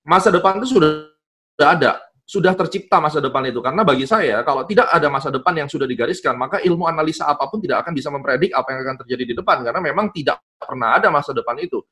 Masa 0.00 0.28
depan 0.32 0.56
itu 0.56 0.80
sudah 0.80 1.12
ada 1.60 2.00
sudah 2.32 2.56
tercipta 2.56 2.96
masa 2.96 3.20
depan 3.20 3.44
itu. 3.44 3.60
Karena 3.60 3.84
bagi 3.84 4.08
saya, 4.08 4.40
kalau 4.40 4.64
tidak 4.64 4.88
ada 4.88 5.12
masa 5.12 5.28
depan 5.28 5.52
yang 5.52 5.68
sudah 5.68 5.84
digariskan, 5.84 6.32
maka 6.32 6.64
ilmu 6.64 6.88
analisa 6.88 7.28
apa 7.28 7.44
pun 7.44 7.60
tidak 7.60 7.84
akan 7.84 7.92
bisa 7.92 8.08
mempredik 8.08 8.56
apa 8.56 8.72
yang 8.72 8.80
akan 8.88 8.96
terjadi 9.04 9.24
di 9.28 9.34
depan. 9.36 9.60
Karena 9.60 9.84
memang 9.84 10.08
tidak 10.16 10.40
pernah 10.56 10.96
ada 10.96 11.12
masa 11.12 11.36
depan 11.36 11.60
itu. 11.60 11.84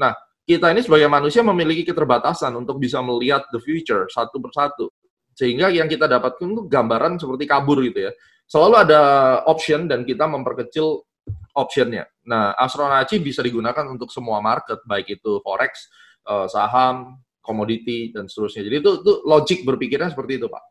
Nah, 0.00 0.16
kita 0.48 0.72
ini 0.72 0.80
sebagai 0.80 1.12
manusia 1.12 1.44
memiliki 1.44 1.84
keterbatasan 1.84 2.56
untuk 2.56 2.80
bisa 2.80 3.04
melihat 3.04 3.44
the 3.52 3.60
future 3.60 4.08
satu 4.08 4.40
persatu. 4.40 4.88
Sehingga 5.36 5.68
yang 5.68 5.92
kita 5.92 6.08
dapatkan 6.08 6.40
itu 6.40 6.64
gambaran 6.72 7.20
seperti 7.20 7.44
kabur 7.44 7.84
gitu 7.84 8.08
ya. 8.08 8.12
Selalu 8.48 8.74
ada 8.88 9.00
option 9.44 9.92
dan 9.92 10.08
kita 10.08 10.24
memperkecil 10.24 11.04
optionnya. 11.52 12.08
Nah, 12.24 12.56
Astronaci 12.56 13.20
bisa 13.20 13.44
digunakan 13.44 13.84
untuk 13.92 14.08
semua 14.08 14.40
market, 14.40 14.80
baik 14.88 15.20
itu 15.20 15.36
forex, 15.44 15.92
eh, 16.24 16.48
saham, 16.48 17.20
komoditi 17.42 18.14
dan 18.14 18.30
seterusnya. 18.30 18.62
Jadi 18.70 18.76
itu, 18.78 18.90
itu 19.02 19.12
logik 19.26 19.66
berpikirnya 19.66 20.14
seperti 20.14 20.38
itu, 20.38 20.46
Pak. 20.46 20.62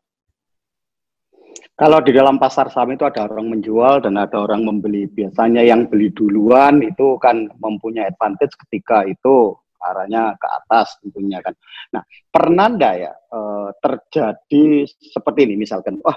Kalau 1.75 1.99
di 1.99 2.13
dalam 2.13 2.37
pasar 2.37 2.69
saham 2.69 2.93
itu 2.93 3.03
ada 3.03 3.25
orang 3.25 3.57
menjual 3.57 4.05
dan 4.05 4.15
ada 4.15 4.37
orang 4.37 4.63
membeli. 4.63 5.09
Biasanya 5.09 5.65
yang 5.65 5.89
beli 5.89 6.13
duluan 6.13 6.79
itu 6.79 7.17
kan 7.17 7.49
mempunyai 7.57 8.07
advantage 8.07 8.53
ketika 8.67 9.01
itu 9.03 9.57
arahnya 9.81 10.37
ke 10.37 10.47
atas 10.47 10.93
tentunya 11.01 11.41
kan. 11.41 11.57
Nah, 11.89 12.05
pernah 12.29 12.69
enggak 12.69 12.95
ya 13.01 13.11
eh, 13.11 13.69
terjadi 13.81 14.85
seperti 14.85 15.39
ini 15.49 15.57
misalkan, 15.57 15.97
wah 16.05 16.13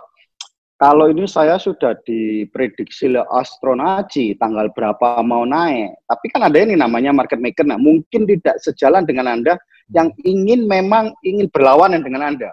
kalau 0.76 1.08
ini 1.08 1.24
saya 1.24 1.56
sudah 1.56 1.96
diprediksi 2.04 3.08
oleh 3.08 3.24
astronaci 3.32 4.36
tanggal 4.36 4.68
berapa 4.68 5.24
mau 5.24 5.48
naik, 5.48 5.96
tapi 6.04 6.26
kan 6.28 6.44
ada 6.44 6.58
ini 6.60 6.76
namanya 6.76 7.14
market 7.14 7.40
maker. 7.40 7.64
Nah, 7.64 7.80
mungkin 7.80 8.28
tidak 8.28 8.60
sejalan 8.60 9.08
dengan 9.08 9.32
Anda 9.32 9.56
yang 9.92 10.08
ingin 10.24 10.64
memang 10.64 11.12
ingin 11.20 11.50
berlawanan 11.52 12.00
dengan 12.00 12.32
Anda. 12.32 12.50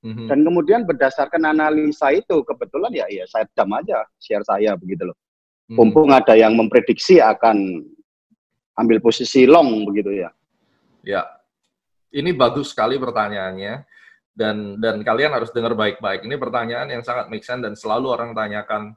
Mm-hmm. 0.00 0.26
Dan 0.32 0.38
kemudian 0.48 0.80
berdasarkan 0.88 1.44
analisa 1.44 2.08
itu 2.08 2.40
kebetulan 2.40 2.88
ya 2.88 3.06
ya 3.12 3.28
saya 3.28 3.44
dam 3.52 3.68
aja 3.76 4.00
share 4.16 4.42
saya 4.42 4.72
begitu 4.74 5.12
loh. 5.12 5.16
Mm-hmm. 5.68 5.76
Mumpung 5.76 6.10
ada 6.10 6.32
yang 6.34 6.56
memprediksi 6.56 7.20
akan 7.20 7.84
ambil 8.80 8.98
posisi 9.04 9.44
long 9.44 9.84
begitu 9.84 10.24
ya. 10.24 10.32
Ya. 11.04 11.22
Ini 12.10 12.34
bagus 12.34 12.74
sekali 12.74 12.98
pertanyaannya 12.98 13.86
dan 14.34 14.80
dan 14.80 15.04
kalian 15.04 15.36
harus 15.36 15.52
dengar 15.54 15.76
baik-baik. 15.76 16.26
Ini 16.26 16.34
pertanyaan 16.40 16.88
yang 16.90 17.04
sangat 17.04 17.30
make 17.30 17.44
sense 17.44 17.62
dan 17.62 17.76
selalu 17.76 18.06
orang 18.10 18.30
tanyakan. 18.32 18.96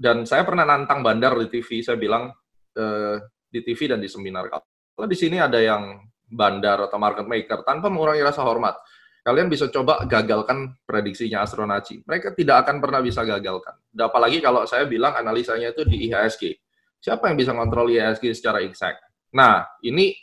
Dan 0.00 0.24
saya 0.24 0.44
pernah 0.48 0.64
nantang 0.64 1.04
bandar 1.04 1.36
di 1.36 1.48
TV, 1.48 1.84
saya 1.84 2.00
bilang 2.00 2.32
uh, 2.76 3.16
di 3.52 3.60
TV 3.60 3.84
dan 3.92 4.00
di 4.00 4.08
seminar. 4.08 4.48
Kalau 4.48 5.08
di 5.08 5.16
sini 5.16 5.36
ada 5.36 5.60
yang 5.60 6.09
bandar 6.30 6.86
atau 6.86 6.96
market 6.96 7.26
maker 7.26 7.66
tanpa 7.66 7.90
mengurangi 7.90 8.22
rasa 8.22 8.46
hormat. 8.46 8.78
Kalian 9.20 9.52
bisa 9.52 9.68
coba 9.68 10.00
gagalkan 10.08 10.80
prediksinya 10.88 11.44
Astronaci. 11.44 12.00
Mereka 12.08 12.32
tidak 12.32 12.64
akan 12.64 12.80
pernah 12.80 13.04
bisa 13.04 13.20
gagalkan. 13.20 13.76
Dan 13.92 14.08
apalagi 14.08 14.40
kalau 14.40 14.64
saya 14.64 14.88
bilang 14.88 15.12
analisanya 15.12 15.76
itu 15.76 15.84
di 15.84 16.08
IHSG. 16.08 16.56
Siapa 17.04 17.28
yang 17.28 17.36
bisa 17.36 17.52
kontrol 17.52 17.92
IHSG 17.92 18.32
secara 18.32 18.64
exact? 18.64 19.04
Nah, 19.36 19.68
ini 19.84 20.16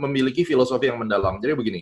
memiliki 0.00 0.48
filosofi 0.48 0.88
yang 0.88 1.04
mendalam. 1.04 1.36
Jadi 1.36 1.52
begini, 1.52 1.80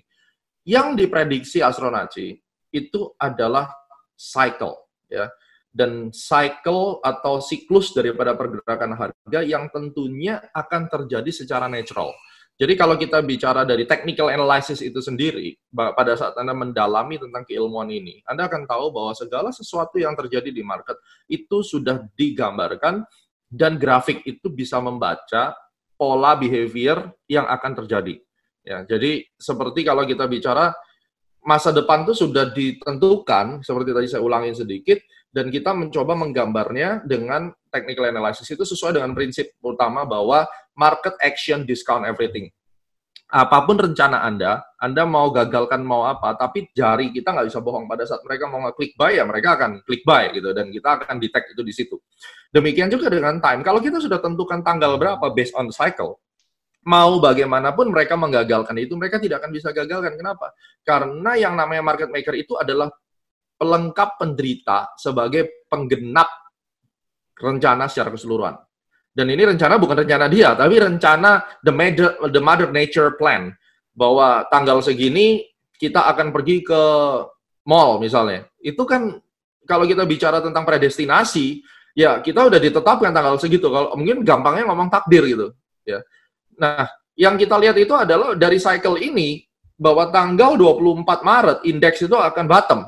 yang 0.66 0.98
diprediksi 0.98 1.62
Astronaci 1.62 2.34
itu 2.74 3.00
adalah 3.22 3.70
cycle, 4.18 4.90
ya 5.06 5.30
dan 5.78 6.10
cycle 6.10 6.98
atau 7.04 7.38
siklus 7.38 7.92
daripada 7.92 8.34
pergerakan 8.34 8.96
harga 8.96 9.40
yang 9.44 9.68
tentunya 9.70 10.40
akan 10.50 10.90
terjadi 10.90 11.30
secara 11.30 11.70
natural. 11.70 12.10
Jadi 12.58 12.74
kalau 12.74 12.98
kita 12.98 13.22
bicara 13.22 13.62
dari 13.62 13.86
technical 13.86 14.34
analysis 14.34 14.82
itu 14.82 14.98
sendiri, 14.98 15.54
pada 15.70 16.18
saat 16.18 16.34
Anda 16.34 16.50
mendalami 16.58 17.14
tentang 17.14 17.46
keilmuan 17.46 17.86
ini, 17.86 18.18
Anda 18.26 18.50
akan 18.50 18.66
tahu 18.66 18.90
bahwa 18.90 19.14
segala 19.14 19.54
sesuatu 19.54 19.94
yang 20.02 20.18
terjadi 20.18 20.50
di 20.50 20.66
market 20.66 20.98
itu 21.30 21.62
sudah 21.62 22.02
digambarkan 22.18 23.06
dan 23.46 23.78
grafik 23.78 24.26
itu 24.26 24.50
bisa 24.50 24.82
membaca 24.82 25.54
pola 25.94 26.34
behavior 26.34 27.14
yang 27.30 27.46
akan 27.46 27.78
terjadi. 27.78 28.18
Ya, 28.66 28.82
jadi 28.82 29.22
seperti 29.38 29.86
kalau 29.86 30.02
kita 30.02 30.26
bicara 30.26 30.74
masa 31.46 31.70
depan 31.70 32.02
itu 32.04 32.26
sudah 32.26 32.50
ditentukan, 32.50 33.62
seperti 33.62 33.90
tadi 33.94 34.06
saya 34.10 34.20
ulangin 34.20 34.58
sedikit, 34.58 34.98
dan 35.30 35.48
kita 35.52 35.72
mencoba 35.76 36.18
menggambarnya 36.18 37.06
dengan 37.06 37.54
technical 37.70 38.08
analysis 38.08 38.48
itu 38.48 38.64
sesuai 38.64 38.98
dengan 38.98 39.12
prinsip 39.12 39.54
utama 39.60 40.02
bahwa 40.08 40.48
market 40.78 41.18
action 41.18 41.66
discount 41.66 42.06
everything. 42.06 42.46
Apa 43.28 43.68
pun 43.68 43.76
rencana 43.76 44.24
Anda, 44.24 44.64
Anda 44.80 45.04
mau 45.04 45.28
gagalkan 45.28 45.84
mau 45.84 46.08
apa, 46.08 46.32
tapi 46.32 46.72
jari 46.72 47.12
kita 47.12 47.36
nggak 47.36 47.52
bisa 47.52 47.60
bohong. 47.60 47.84
Pada 47.84 48.08
saat 48.08 48.24
mereka 48.24 48.48
mau 48.48 48.64
ngeklik 48.64 48.96
buy, 48.96 49.20
ya 49.20 49.28
mereka 49.28 49.58
akan 49.60 49.84
klik 49.84 50.00
buy 50.06 50.32
gitu, 50.32 50.56
dan 50.56 50.72
kita 50.72 50.96
akan 50.96 51.20
detect 51.20 51.52
itu 51.52 51.60
di 51.60 51.74
situ. 51.76 52.00
Demikian 52.48 52.88
juga 52.88 53.12
dengan 53.12 53.36
time. 53.36 53.60
Kalau 53.60 53.84
kita 53.84 54.00
sudah 54.00 54.16
tentukan 54.24 54.64
tanggal 54.64 54.96
berapa 54.96 55.20
based 55.36 55.52
on 55.52 55.68
cycle, 55.68 56.16
mau 56.88 57.20
bagaimanapun 57.20 57.92
mereka 57.92 58.16
menggagalkan 58.16 58.80
itu, 58.80 58.96
mereka 58.96 59.20
tidak 59.20 59.44
akan 59.44 59.52
bisa 59.52 59.76
gagalkan. 59.76 60.16
Kenapa? 60.16 60.56
Karena 60.80 61.36
yang 61.36 61.52
namanya 61.52 61.84
market 61.84 62.08
maker 62.08 62.32
itu 62.32 62.56
adalah 62.56 62.88
pelengkap 63.60 64.16
penderita 64.16 64.96
sebagai 64.96 65.68
penggenap 65.68 66.32
rencana 67.36 67.92
secara 67.92 68.08
keseluruhan. 68.08 68.56
Dan 69.12 69.34
ini 69.34 69.42
rencana 69.42 69.80
bukan 69.80 70.04
rencana 70.04 70.30
dia, 70.30 70.54
tapi 70.54 70.78
rencana 70.78 71.42
the 71.66 71.74
mother, 71.74 72.08
the 72.30 72.42
mother 72.42 72.68
nature 72.70 73.18
plan 73.18 73.50
bahwa 73.90 74.46
tanggal 74.46 74.78
segini 74.78 75.42
kita 75.74 76.06
akan 76.06 76.30
pergi 76.30 76.62
ke 76.62 76.82
mall 77.66 77.98
misalnya. 77.98 78.46
Itu 78.62 78.86
kan 78.86 79.18
kalau 79.66 79.84
kita 79.84 80.06
bicara 80.06 80.38
tentang 80.38 80.62
predestinasi, 80.62 81.60
ya 81.98 82.22
kita 82.22 82.46
udah 82.46 82.62
ditetapkan 82.62 83.10
tanggal 83.10 83.36
segitu. 83.42 83.68
Kalau 83.68 83.92
mungkin 83.98 84.22
gampangnya 84.22 84.70
ngomong 84.70 84.88
takdir 84.88 85.26
gitu, 85.26 85.50
ya. 85.82 85.98
Nah, 86.58 86.86
yang 87.18 87.34
kita 87.34 87.58
lihat 87.58 87.74
itu 87.74 87.94
adalah 87.94 88.38
dari 88.38 88.62
cycle 88.62 89.02
ini 89.02 89.42
bahwa 89.78 90.10
tanggal 90.10 90.58
24 90.58 91.22
Maret 91.22 91.58
indeks 91.66 92.02
itu 92.02 92.14
akan 92.14 92.44
bottom. 92.46 92.80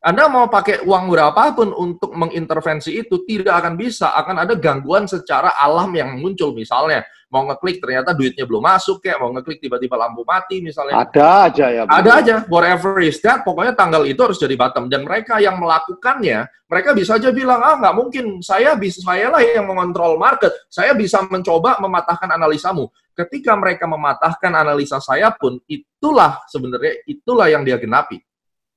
Anda 0.00 0.32
mau 0.32 0.48
pakai 0.48 0.80
uang 0.80 1.12
berapapun 1.12 1.76
untuk 1.76 2.16
mengintervensi 2.16 3.04
itu 3.04 3.20
tidak 3.28 3.60
akan 3.60 3.76
bisa, 3.76 4.16
akan 4.16 4.48
ada 4.48 4.56
gangguan 4.56 5.04
secara 5.04 5.52
alam 5.60 5.92
yang 5.92 6.16
muncul. 6.16 6.56
Misalnya, 6.56 7.04
mau 7.28 7.44
ngeklik 7.44 7.84
ternyata 7.84 8.16
duitnya 8.16 8.48
belum 8.48 8.64
masuk, 8.64 9.04
kayak 9.04 9.20
mau 9.20 9.28
ngeklik 9.36 9.60
tiba-tiba 9.60 10.00
lampu 10.00 10.24
mati 10.24 10.64
misalnya. 10.64 11.04
Ada 11.04 11.52
aja 11.52 11.66
ya. 11.68 11.82
Ada 11.84 12.10
aja, 12.16 12.34
whatever 12.48 12.96
is 13.04 13.20
that, 13.20 13.44
pokoknya 13.44 13.76
tanggal 13.76 14.08
itu 14.08 14.16
harus 14.24 14.40
jadi 14.40 14.56
bottom. 14.56 14.88
Dan 14.88 15.04
mereka 15.04 15.36
yang 15.36 15.60
melakukannya, 15.60 16.48
mereka 16.48 16.96
bisa 16.96 17.20
aja 17.20 17.28
bilang, 17.28 17.60
ah 17.60 17.76
nggak 17.76 17.92
mungkin, 17.92 18.40
saya 18.40 18.80
bisa, 18.80 19.04
saya 19.04 19.28
lah 19.28 19.44
yang 19.44 19.68
mengontrol 19.68 20.16
market, 20.16 20.64
saya 20.72 20.96
bisa 20.96 21.20
mencoba 21.28 21.76
mematahkan 21.76 22.40
analisamu. 22.40 22.88
Ketika 23.12 23.52
mereka 23.52 23.84
mematahkan 23.84 24.64
analisa 24.64 24.96
saya 24.96 25.28
pun, 25.28 25.60
itulah 25.68 26.40
sebenarnya, 26.48 27.04
itulah 27.04 27.52
yang 27.52 27.68
dia 27.68 27.76
genapi 27.76 28.16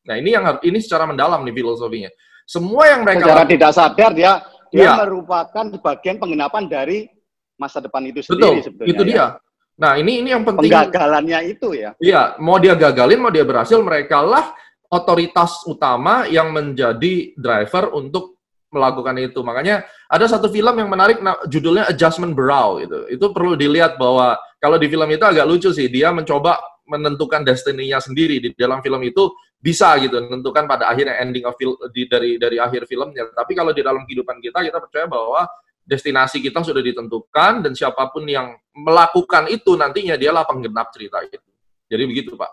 Nah, 0.03 0.15
ini 0.19 0.35
yang 0.35 0.43
ini 0.63 0.79
secara 0.83 1.07
mendalam 1.07 1.43
nih 1.47 1.55
filosofinya. 1.55 2.11
Semua 2.43 2.91
yang 2.91 3.07
mereka 3.07 3.23
secara 3.23 3.43
tidak 3.47 3.71
sadar 3.71 4.11
dia 4.11 4.43
dia 4.67 4.89
ya. 4.91 4.93
merupakan 4.99 5.65
bagian 5.79 6.19
penggenapan 6.19 6.63
dari 6.67 7.07
masa 7.55 7.79
depan 7.79 8.03
itu 8.03 8.19
sendiri 8.19 8.59
Betul, 8.59 8.65
sebetulnya. 8.65 8.91
Itu 8.91 9.03
ya. 9.03 9.07
dia. 9.07 9.25
Nah, 9.73 9.91
ini 9.97 10.21
ini 10.21 10.29
yang 10.35 10.43
penting. 10.43 10.69
Penggagalannya 10.69 11.39
itu 11.49 11.73
ya. 11.73 11.95
Iya, 11.97 12.35
mau 12.37 12.59
dia 12.59 12.75
gagalin, 12.75 13.19
mau 13.21 13.31
dia 13.33 13.47
berhasil, 13.47 13.79
mereka 13.79 14.21
lah 14.21 14.53
otoritas 14.91 15.65
utama 15.65 16.29
yang 16.29 16.53
menjadi 16.53 17.33
driver 17.33 17.89
untuk 17.97 18.37
melakukan 18.69 19.17
itu. 19.21 19.39
Makanya 19.41 19.85
ada 20.09 20.25
satu 20.25 20.49
film 20.49 20.73
yang 20.77 20.89
menarik 20.89 21.21
judulnya 21.49 21.89
Adjustment 21.89 22.37
Brow 22.37 22.81
itu. 22.81 23.09
Itu 23.09 23.33
perlu 23.33 23.57
dilihat 23.57 23.97
bahwa 23.97 24.37
kalau 24.61 24.77
di 24.77 24.89
film 24.89 25.09
itu 25.09 25.25
agak 25.25 25.45
lucu 25.45 25.69
sih, 25.73 25.89
dia 25.89 26.13
mencoba 26.13 26.57
menentukan 26.89 27.41
destininya 27.47 27.97
sendiri 28.01 28.43
di 28.43 28.49
dalam 28.53 28.83
film 28.83 28.99
itu 29.01 29.31
bisa 29.63 29.95
gitu 29.95 30.19
menentukan 30.19 30.67
pada 30.67 30.91
akhirnya 30.91 31.23
ending 31.23 31.47
of 31.47 31.55
di, 31.95 32.03
dari 32.03 32.35
dari 32.35 32.59
akhir 32.59 32.83
filmnya. 32.83 33.31
Tapi 33.31 33.55
kalau 33.55 33.71
di 33.71 33.79
dalam 33.79 34.03
kehidupan 34.03 34.43
kita 34.43 34.59
kita 34.59 34.83
percaya 34.83 35.07
bahwa 35.07 35.47
destinasi 35.87 36.43
kita 36.43 36.59
sudah 36.59 36.83
ditentukan 36.83 37.63
dan 37.63 37.71
siapa 37.71 38.11
pun 38.11 38.27
yang 38.27 38.59
melakukan 38.75 39.47
itu 39.47 39.79
nantinya 39.79 40.19
dialah 40.19 40.43
penggenap 40.43 40.91
cerita 40.91 41.23
itu. 41.23 41.39
Jadi 41.87 42.03
begitu, 42.03 42.35
Pak. 42.35 42.51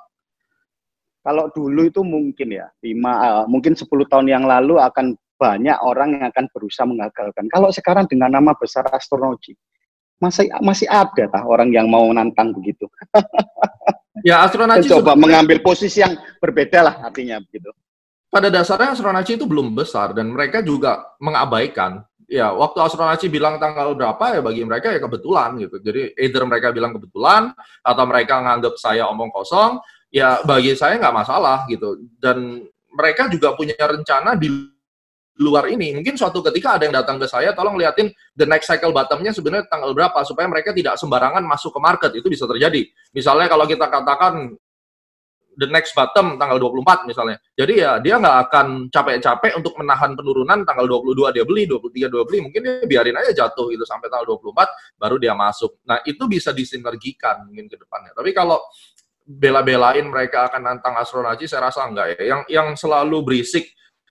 Kalau 1.20 1.50
dulu 1.50 1.84
itu 1.84 2.00
mungkin 2.00 2.48
ya, 2.48 2.70
lima, 2.80 3.12
uh, 3.42 3.44
mungkin 3.44 3.76
10 3.76 3.86
tahun 4.08 4.26
yang 4.30 4.44
lalu 4.48 4.80
akan 4.80 5.18
banyak 5.36 5.76
orang 5.84 6.16
yang 6.16 6.26
akan 6.32 6.46
berusaha 6.52 6.88
mengagalkan. 6.88 7.48
Kalau 7.52 7.68
sekarang 7.72 8.08
dengan 8.08 8.32
nama 8.40 8.56
besar 8.56 8.88
astrologi, 8.88 9.52
masih 10.20 10.52
masih 10.60 10.88
ada 10.88 11.28
tah 11.28 11.44
orang 11.44 11.72
yang 11.72 11.88
mau 11.88 12.08
nantang 12.12 12.52
begitu. 12.52 12.88
Ya, 14.26 14.44
astronaci 14.44 14.88
coba 14.90 15.16
mengambil 15.16 15.60
posisi 15.64 16.04
yang 16.04 16.16
berbeda 16.38 16.80
lah 16.84 16.94
artinya 17.04 17.40
begitu. 17.40 17.72
Pada 18.30 18.46
dasarnya 18.46 18.94
astronaci 18.94 19.34
itu 19.34 19.46
belum 19.48 19.74
besar 19.74 20.14
dan 20.14 20.30
mereka 20.30 20.62
juga 20.62 21.02
mengabaikan. 21.18 22.06
Ya, 22.30 22.54
waktu 22.54 22.78
astronaci 22.78 23.26
bilang 23.26 23.58
tanggal 23.58 23.90
berapa 23.98 24.38
ya 24.38 24.40
bagi 24.40 24.62
mereka 24.62 24.94
ya 24.94 25.02
kebetulan 25.02 25.58
gitu. 25.58 25.82
Jadi 25.82 26.14
either 26.14 26.46
mereka 26.46 26.70
bilang 26.70 26.94
kebetulan 26.94 27.50
atau 27.82 28.04
mereka 28.06 28.38
nganggap 28.38 28.78
saya 28.78 29.10
omong 29.10 29.34
kosong, 29.34 29.82
ya 30.14 30.38
bagi 30.46 30.78
saya 30.78 31.02
nggak 31.02 31.16
masalah 31.26 31.66
gitu. 31.66 31.98
Dan 32.22 32.62
mereka 32.94 33.26
juga 33.26 33.58
punya 33.58 33.74
rencana 33.82 34.38
di 34.38 34.46
luar 35.40 35.72
ini. 35.72 35.96
Mungkin 35.96 36.20
suatu 36.20 36.44
ketika 36.44 36.76
ada 36.76 36.84
yang 36.84 36.94
datang 36.94 37.16
ke 37.16 37.24
saya, 37.24 37.56
tolong 37.56 37.80
liatin 37.80 38.12
the 38.36 38.44
next 38.44 38.68
cycle 38.68 38.92
bottomnya 38.92 39.32
sebenarnya 39.32 39.66
tanggal 39.72 39.96
berapa, 39.96 40.20
supaya 40.28 40.46
mereka 40.46 40.76
tidak 40.76 41.00
sembarangan 41.00 41.40
masuk 41.42 41.72
ke 41.72 41.80
market. 41.80 42.10
Itu 42.12 42.28
bisa 42.28 42.44
terjadi. 42.44 42.84
Misalnya 43.16 43.48
kalau 43.48 43.64
kita 43.64 43.88
katakan 43.88 44.52
the 45.56 45.68
next 45.68 45.96
bottom 45.96 46.40
tanggal 46.40 46.56
24 46.56 47.04
misalnya. 47.04 47.36
Jadi 47.52 47.84
ya 47.84 47.98
dia 47.98 48.16
nggak 48.16 48.36
akan 48.48 48.66
capek-capek 48.88 49.52
untuk 49.60 49.74
menahan 49.80 50.14
penurunan 50.14 50.62
tanggal 50.62 50.86
22 50.86 51.36
dia 51.36 51.44
beli, 51.44 51.68
23 51.68 52.08
dia 52.08 52.24
beli, 52.24 52.38
mungkin 52.44 52.60
dia 52.64 52.84
biarin 52.86 53.16
aja 53.18 53.32
jatuh 53.44 53.72
gitu 53.72 53.84
sampai 53.84 54.12
tanggal 54.12 54.36
24 54.36 55.00
baru 55.00 55.16
dia 55.20 55.36
masuk. 55.36 55.80
Nah, 55.88 56.00
itu 56.08 56.24
bisa 56.30 56.54
disinergikan 56.54 57.48
mungkin 57.48 57.66
ke 57.66 57.76
depannya. 57.80 58.14
Tapi 58.14 58.30
kalau 58.30 58.60
bela-belain 59.26 60.06
mereka 60.08 60.48
akan 60.50 60.60
nantang 60.64 60.96
astronaci 60.98 61.44
saya 61.44 61.68
rasa 61.68 61.86
enggak 61.86 62.16
ya. 62.18 62.36
Yang 62.36 62.40
yang 62.50 62.68
selalu 62.78 63.18
berisik 63.22 63.68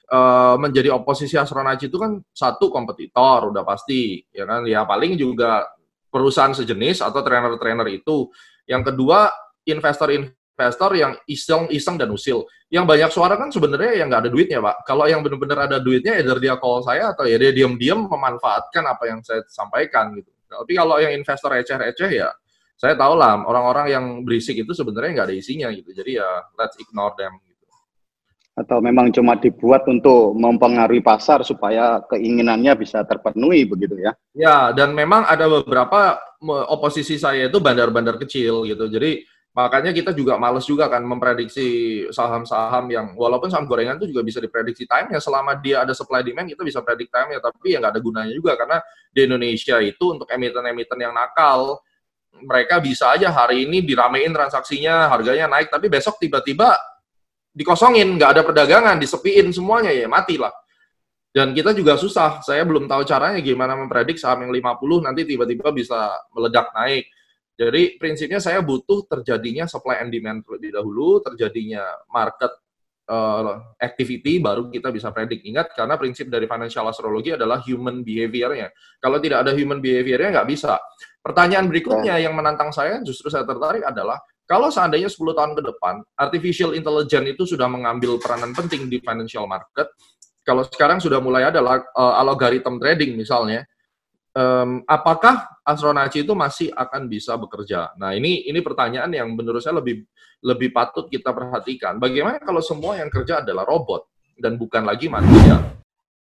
uh, 0.10 0.56
menjadi 0.58 0.94
oposisi 0.94 1.38
astronaci 1.38 1.88
itu 1.88 1.98
kan 2.02 2.18
satu 2.34 2.74
kompetitor 2.74 3.54
udah 3.54 3.64
pasti 3.64 4.22
ya 4.34 4.44
kan? 4.50 4.66
Ya 4.66 4.84
paling 4.84 5.16
juga 5.16 5.66
perusahaan 6.10 6.54
sejenis 6.54 7.06
atau 7.06 7.22
trainer-trainer 7.22 7.88
itu. 7.94 8.30
Yang 8.66 8.94
kedua 8.94 9.30
investor-investor 9.66 10.92
yang 10.98 11.14
iseng-iseng 11.30 12.02
dan 12.02 12.10
usil. 12.10 12.46
Yang 12.70 12.86
banyak 12.86 13.10
suara 13.14 13.38
kan 13.38 13.50
sebenarnya 13.50 14.02
yang 14.02 14.08
nggak 14.10 14.28
ada 14.28 14.32
duitnya 14.34 14.60
pak. 14.62 14.76
Kalau 14.86 15.06
yang 15.06 15.22
benar-benar 15.26 15.70
ada 15.70 15.78
duitnya 15.82 16.18
either 16.22 16.38
dia 16.38 16.58
call 16.58 16.82
saya 16.86 17.14
atau 17.14 17.26
ya 17.26 17.38
dia 17.38 17.54
diam-diam 17.54 18.06
memanfaatkan 18.10 18.84
apa 18.86 19.04
yang 19.10 19.20
saya 19.26 19.46
sampaikan 19.50 20.14
gitu. 20.18 20.30
Tapi 20.50 20.74
kalau 20.74 20.98
yang 20.98 21.14
investor 21.14 21.54
receh-receh 21.54 22.10
ya 22.10 22.30
saya 22.80 22.96
tahu 22.96 23.20
lah 23.20 23.38
orang-orang 23.44 23.92
yang 23.92 24.06
berisik 24.26 24.56
itu 24.56 24.72
sebenarnya 24.74 25.22
nggak 25.22 25.28
ada 25.30 25.36
isinya 25.38 25.68
gitu. 25.74 25.94
Jadi 25.94 26.18
ya 26.18 26.30
let's 26.58 26.78
ignore 26.82 27.14
them 27.18 27.38
atau 28.60 28.84
memang 28.84 29.08
cuma 29.16 29.40
dibuat 29.40 29.88
untuk 29.88 30.36
mempengaruhi 30.36 31.00
pasar 31.00 31.48
supaya 31.48 32.04
keinginannya 32.12 32.76
bisa 32.76 33.08
terpenuhi 33.08 33.64
begitu 33.64 33.96
ya? 33.96 34.12
Ya, 34.36 34.76
dan 34.76 34.92
memang 34.92 35.24
ada 35.24 35.48
beberapa 35.48 36.20
oposisi 36.68 37.16
saya 37.16 37.48
itu 37.48 37.64
bandar-bandar 37.64 38.20
kecil 38.20 38.68
gitu. 38.68 38.92
Jadi 38.92 39.24
makanya 39.56 39.92
kita 39.96 40.12
juga 40.14 40.38
males 40.38 40.64
juga 40.68 40.86
kan 40.92 41.02
memprediksi 41.02 42.06
saham-saham 42.14 42.86
yang 42.94 43.08
walaupun 43.18 43.50
saham 43.50 43.66
gorengan 43.66 43.98
itu 43.98 44.14
juga 44.14 44.22
bisa 44.22 44.38
diprediksi 44.38 44.86
time 44.86 45.10
ya 45.10 45.20
selama 45.20 45.58
dia 45.58 45.82
ada 45.82 45.92
supply 45.98 46.22
demand 46.22 46.54
kita 46.54 46.62
bisa 46.62 46.86
predik 46.86 47.10
time 47.10 47.34
ya 47.34 47.42
tapi 47.42 47.74
ya 47.74 47.82
nggak 47.82 47.98
ada 47.98 48.02
gunanya 48.02 48.34
juga 48.38 48.54
karena 48.54 48.78
di 49.10 49.26
Indonesia 49.26 49.82
itu 49.82 50.16
untuk 50.16 50.30
emiten-emiten 50.30 50.96
yang 51.02 51.18
nakal 51.18 51.82
mereka 52.46 52.78
bisa 52.78 53.18
aja 53.18 53.34
hari 53.34 53.66
ini 53.66 53.82
diramein 53.82 54.32
transaksinya 54.32 55.10
harganya 55.10 55.50
naik 55.50 55.74
tapi 55.74 55.90
besok 55.90 56.22
tiba-tiba 56.22 56.78
dikosongin, 57.60 58.16
nggak 58.16 58.40
ada 58.40 58.42
perdagangan, 58.48 58.96
disepiin 58.96 59.52
semuanya 59.52 59.92
ya 59.92 60.08
matilah. 60.08 60.56
Dan 61.30 61.52
kita 61.52 61.76
juga 61.76 62.00
susah, 62.00 62.40
saya 62.40 62.64
belum 62.64 62.88
tahu 62.88 63.04
caranya 63.04 63.44
gimana 63.44 63.76
mempredik 63.76 64.16
saham 64.16 64.48
yang 64.48 64.56
50 64.56 65.06
nanti 65.06 65.28
tiba-tiba 65.28 65.70
bisa 65.76 66.16
meledak 66.32 66.72
naik. 66.74 67.12
Jadi 67.60 68.00
prinsipnya 68.00 68.40
saya 68.40 68.64
butuh 68.64 69.04
terjadinya 69.04 69.68
supply 69.68 70.00
and 70.00 70.16
demand 70.16 70.48
terlebih 70.48 70.72
dahulu, 70.80 71.20
terjadinya 71.20 71.84
market 72.08 72.56
uh, 73.12 73.76
activity 73.76 74.40
baru 74.40 74.72
kita 74.72 74.96
bisa 74.96 75.12
predik. 75.12 75.44
Ingat 75.44 75.76
karena 75.76 76.00
prinsip 76.00 76.32
dari 76.32 76.48
financial 76.48 76.88
astrology 76.88 77.36
adalah 77.36 77.60
human 77.68 78.00
behavior-nya. 78.02 78.72
Kalau 79.04 79.20
tidak 79.20 79.44
ada 79.44 79.52
human 79.52 79.84
behavior-nya 79.84 80.40
nggak 80.40 80.50
bisa. 80.50 80.80
Pertanyaan 81.20 81.68
berikutnya 81.68 82.16
yang 82.16 82.32
menantang 82.32 82.72
saya 82.72 83.04
justru 83.04 83.28
saya 83.28 83.44
tertarik 83.44 83.84
adalah 83.84 84.18
kalau 84.50 84.74
seandainya 84.74 85.06
10 85.06 85.38
tahun 85.38 85.54
ke 85.54 85.62
depan, 85.62 86.02
artificial 86.18 86.74
intelligence 86.74 87.38
itu 87.38 87.44
sudah 87.54 87.70
mengambil 87.70 88.18
peranan 88.18 88.50
penting 88.58 88.90
di 88.90 88.98
financial 88.98 89.46
market, 89.46 89.94
kalau 90.42 90.66
sekarang 90.66 90.98
sudah 90.98 91.22
mulai 91.22 91.46
ada 91.46 91.62
uh, 91.62 92.18
algorithm 92.18 92.82
trading 92.82 93.14
misalnya, 93.14 93.70
um, 94.34 94.82
apakah 94.90 95.46
astronaci 95.62 96.26
itu 96.26 96.34
masih 96.34 96.74
akan 96.74 97.06
bisa 97.06 97.38
bekerja? 97.38 97.94
Nah, 98.02 98.18
ini 98.18 98.50
ini 98.50 98.58
pertanyaan 98.66 99.14
yang 99.14 99.30
menurut 99.38 99.62
saya 99.62 99.78
lebih 99.78 100.02
lebih 100.42 100.74
patut 100.74 101.06
kita 101.14 101.30
perhatikan. 101.30 102.02
Bagaimana 102.02 102.42
kalau 102.42 102.66
semua 102.66 102.98
yang 102.98 103.14
kerja 103.14 103.46
adalah 103.46 103.70
robot 103.70 104.10
dan 104.42 104.58
bukan 104.58 104.82
lagi 104.82 105.06
manusia? 105.06 105.62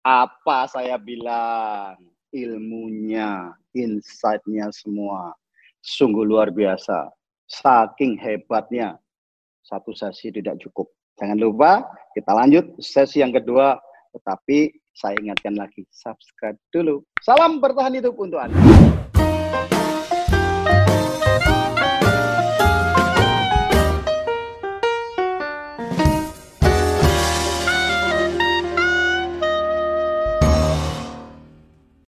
Apa 0.04 0.68
saya 0.68 1.00
bilang? 1.00 1.96
Ilmunya, 2.28 3.56
insight-nya 3.72 4.68
semua 4.76 5.32
sungguh 5.80 6.28
luar 6.28 6.52
biasa 6.52 7.17
saking 7.48 8.20
hebatnya 8.20 9.00
satu 9.64 9.96
sesi 9.96 10.32
tidak 10.32 10.60
cukup. 10.64 10.92
Jangan 11.18 11.40
lupa 11.40 11.72
kita 12.14 12.32
lanjut 12.32 12.66
sesi 12.78 13.24
yang 13.24 13.34
kedua, 13.34 13.80
tetapi 14.14 14.72
saya 14.94 15.18
ingatkan 15.18 15.58
lagi 15.58 15.88
subscribe 15.90 16.60
dulu. 16.70 17.02
Salam 17.24 17.64
bertahan 17.64 17.98
hidup 17.98 18.14
untuk 18.20 18.38
Anda. 18.38 19.07